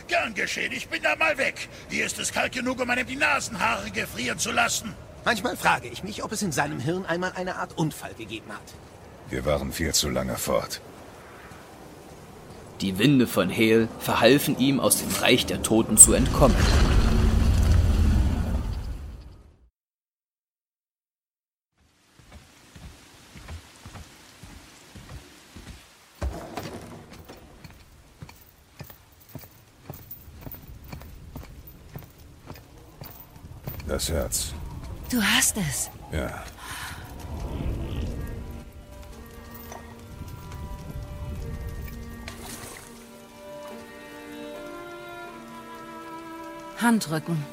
[0.08, 1.68] Gern geschehen, ich bin da mal weg.
[1.88, 4.92] Hier ist es kalt genug, um einem die Nasenhaare gefrieren zu lassen.
[5.24, 8.74] Manchmal frage ich mich, ob es in seinem Hirn einmal eine Art Unfall gegeben hat.
[9.28, 10.80] Wir waren viel zu lange fort.
[12.80, 16.56] Die Winde von Hel verhalfen ihm, aus dem Reich der Toten zu entkommen.
[33.90, 34.54] Das Herz.
[35.10, 35.90] Du hast es.
[36.12, 36.44] Ja.
[46.80, 47.44] Handrücken.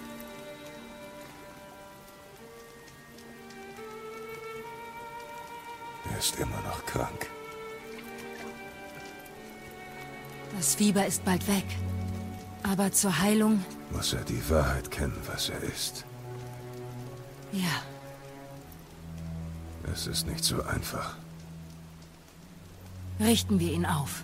[6.12, 7.32] Er ist immer noch krank.
[10.56, 11.66] Das Fieber ist bald weg.
[12.62, 16.06] Aber zur Heilung, Muss er die Wahrheit kennen, was er ist.
[17.58, 17.82] Ja.
[19.91, 21.16] Es ist nicht so einfach.
[23.20, 24.24] Richten wir ihn auf.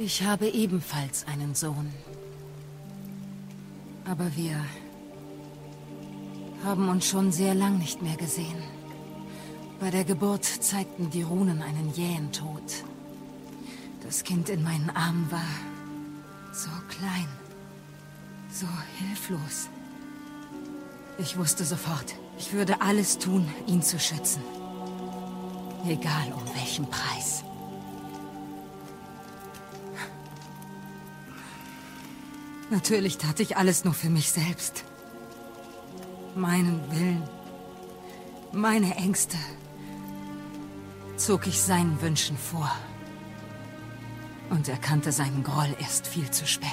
[0.00, 1.92] Ich habe ebenfalls einen Sohn.
[4.04, 4.64] Aber wir
[6.64, 8.62] haben uns schon sehr lang nicht mehr gesehen.
[9.80, 12.84] Bei der Geburt zeigten die Runen einen jähen Tod.
[14.08, 15.44] Das Kind in meinen Armen war
[16.50, 17.28] so klein,
[18.50, 19.68] so hilflos.
[21.18, 24.42] Ich wusste sofort, ich würde alles tun, ihn zu schützen.
[25.86, 27.44] Egal um welchen Preis.
[32.70, 34.84] Natürlich tat ich alles nur für mich selbst.
[36.34, 37.28] Meinen Willen,
[38.52, 39.36] meine Ängste
[41.18, 42.72] zog ich seinen Wünschen vor.
[44.50, 46.68] Und erkannte seinen Groll erst viel zu spät.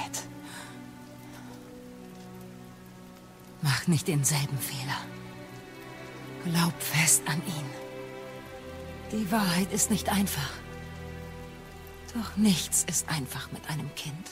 [3.61, 4.99] Mach nicht denselben Fehler.
[6.45, 7.65] Glaub fest an ihn.
[9.11, 10.51] Die Wahrheit ist nicht einfach.
[12.13, 14.29] Doch nichts ist einfach mit einem Kind.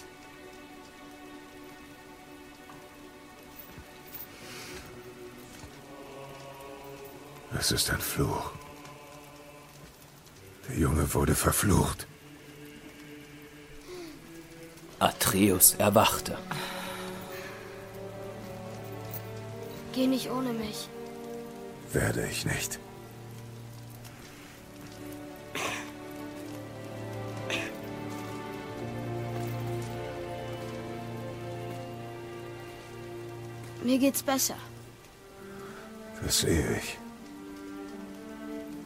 [7.59, 8.51] Es ist ein Fluch.
[10.69, 12.07] Der Junge wurde verflucht.
[15.34, 16.38] Atreus erwachte.
[19.93, 20.89] Geh nicht ohne mich.
[21.91, 22.79] Werde ich nicht.
[33.84, 34.55] Mir geht's besser.
[36.23, 36.97] Das sehe ich.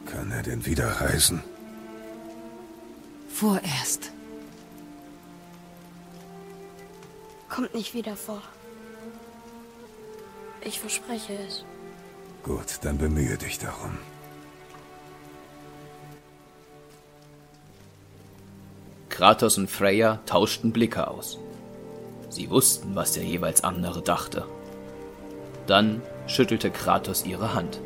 [0.05, 1.43] Kann er denn wieder reisen?
[3.29, 4.06] Vorerst.
[7.57, 8.43] Kommt nicht wieder vor.
[10.61, 11.65] Ich verspreche es.
[12.43, 13.97] Gut, dann bemühe dich darum.
[19.09, 21.39] Kratos und Freya tauschten Blicke aus.
[22.29, 24.45] Sie wussten, was der jeweils andere dachte.
[25.65, 27.81] Dann schüttelte Kratos ihre Hand.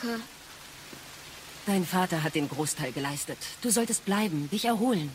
[0.00, 0.20] Danke.
[1.66, 3.38] Dein Vater hat den Großteil geleistet.
[3.60, 5.12] Du solltest bleiben, dich erholen.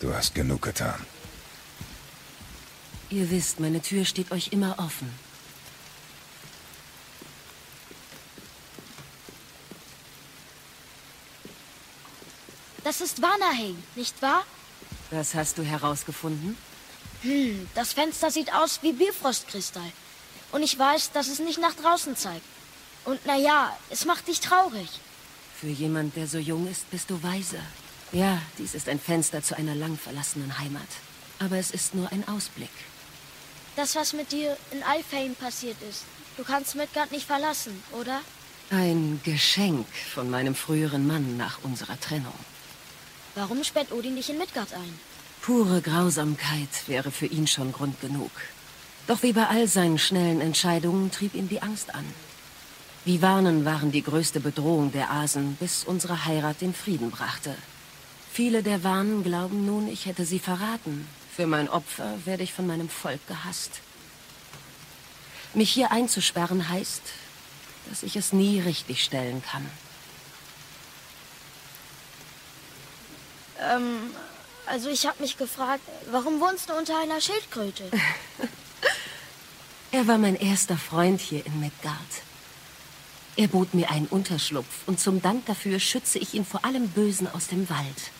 [0.00, 1.04] Du hast genug getan.
[3.10, 5.12] Ihr wisst, meine Tür steht euch immer offen.
[12.84, 14.44] Das ist Vanaheim, nicht wahr?
[15.10, 16.56] Das hast du herausgefunden?
[17.22, 19.92] Hm, das Fenster sieht aus wie Bifrostkristall.
[20.52, 22.46] Und ich weiß, dass es nicht nach draußen zeigt.
[23.04, 24.88] Und naja, es macht dich traurig.
[25.60, 27.58] Für jemand, der so jung ist, bist du weise.
[28.12, 30.88] Ja, dies ist ein Fenster zu einer lang verlassenen Heimat.
[31.38, 32.70] Aber es ist nur ein Ausblick.
[33.76, 36.04] Das, was mit dir in Alfheim passiert ist.
[36.36, 38.20] Du kannst Midgard nicht verlassen, oder?
[38.70, 42.34] Ein Geschenk von meinem früheren Mann nach unserer Trennung.
[43.34, 44.98] Warum sperrt Odin dich in Midgard ein?
[45.42, 48.30] Pure Grausamkeit wäre für ihn schon Grund genug.
[49.06, 52.04] Doch wie bei all seinen schnellen Entscheidungen trieb ihn die Angst an.
[53.08, 57.54] Vivanen waren die größte Bedrohung der Asen, bis unsere Heirat den Frieden brachte.
[58.30, 61.08] Viele der Wanen glauben nun, ich hätte sie verraten.
[61.34, 63.80] Für mein Opfer werde ich von meinem Volk gehasst.
[65.54, 67.00] Mich hier einzusperren heißt,
[67.88, 69.64] dass ich es nie richtig stellen kann.
[73.58, 74.10] Ähm,
[74.66, 77.90] also ich habe mich gefragt, warum wohnst du unter einer Schildkröte?
[79.92, 82.27] er war mein erster Freund hier in Midgard.
[83.38, 87.28] Er bot mir einen Unterschlupf und zum Dank dafür schütze ich ihn vor allem Bösen
[87.32, 88.10] aus dem Wald.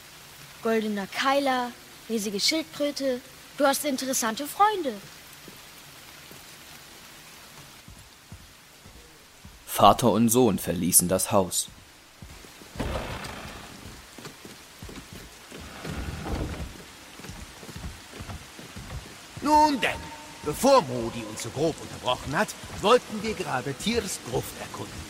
[0.63, 1.73] Goldener Keiler,
[2.09, 3.21] riesige Schildkröte.
[3.57, 4.95] Du hast interessante Freunde.
[9.67, 11.67] Vater und Sohn verließen das Haus.
[19.43, 20.08] Nun denn,
[20.49, 22.49] bevor Modi uns so grob unterbrochen hat,
[22.81, 25.01] wollten wir gerade Tiers Gruft erkunden.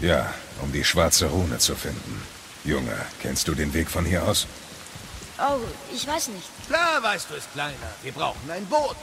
[0.00, 0.32] Ja,
[0.62, 2.22] um die schwarze Rune zu finden.
[2.64, 4.46] Junge, kennst du den Weg von hier aus?
[5.38, 5.58] Oh,
[5.94, 6.48] ich weiß nicht.
[6.66, 7.90] Klar weißt du es, Kleiner.
[8.02, 8.96] Wir brauchen ein Boot.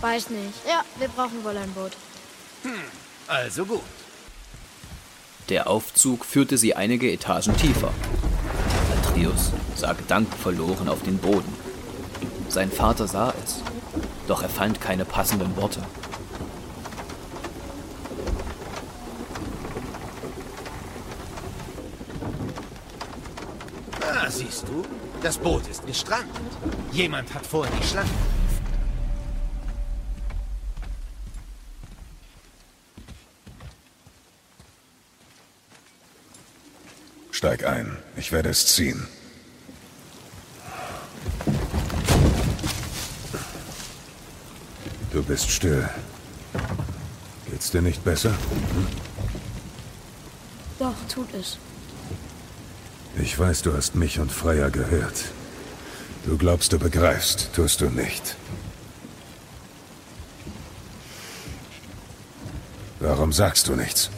[0.00, 0.66] Weiß nicht.
[0.68, 1.92] Ja, wir brauchen wohl ein Boot.
[2.64, 2.72] Hm,
[3.28, 3.82] also gut.
[5.48, 7.92] Der Aufzug führte sie einige Etagen tiefer.
[8.98, 11.54] Atreus sah gedankenverloren auf den Boden.
[12.48, 13.60] Sein Vater sah es,
[14.26, 15.80] doch er fand keine passenden Worte.
[24.00, 24.84] Ah, siehst du?
[25.22, 26.28] Das Boot ist gestrandet.
[26.92, 28.10] Jemand hat vorhin die Schlange.
[37.30, 37.96] Steig ein.
[38.16, 39.06] Ich werde es ziehen.
[45.26, 45.88] Bist still.
[47.50, 48.30] Geht's dir nicht besser?
[48.30, 48.86] Hm?
[50.78, 51.58] Doch, tut es.
[53.18, 55.24] Ich weiß, du hast mich und Freya gehört.
[56.26, 58.36] Du glaubst, du begreifst, tust du nicht.
[63.00, 64.10] Warum sagst du nichts?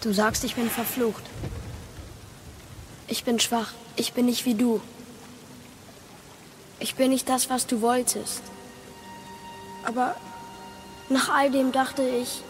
[0.00, 1.22] Du sagst, ich bin verflucht.
[3.08, 3.72] Ich bin schwach.
[3.96, 4.80] Ich bin nicht wie du.
[6.96, 8.40] Ich bin nicht das, was du wolltest.
[9.84, 10.16] Aber
[11.10, 12.42] nach all dem dachte ich,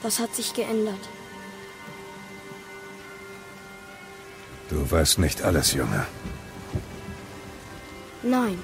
[0.00, 1.08] das hat sich geändert.
[4.68, 6.06] Du weißt nicht alles, Junge.
[8.22, 8.62] Nein.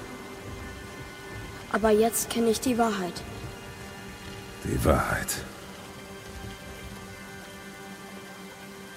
[1.73, 3.21] Aber jetzt kenne ich die Wahrheit.
[4.63, 5.35] Die Wahrheit.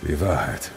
[0.02, 0.70] Die Wahrheit.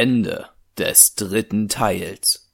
[0.00, 0.46] Ende
[0.78, 2.49] des dritten Teils.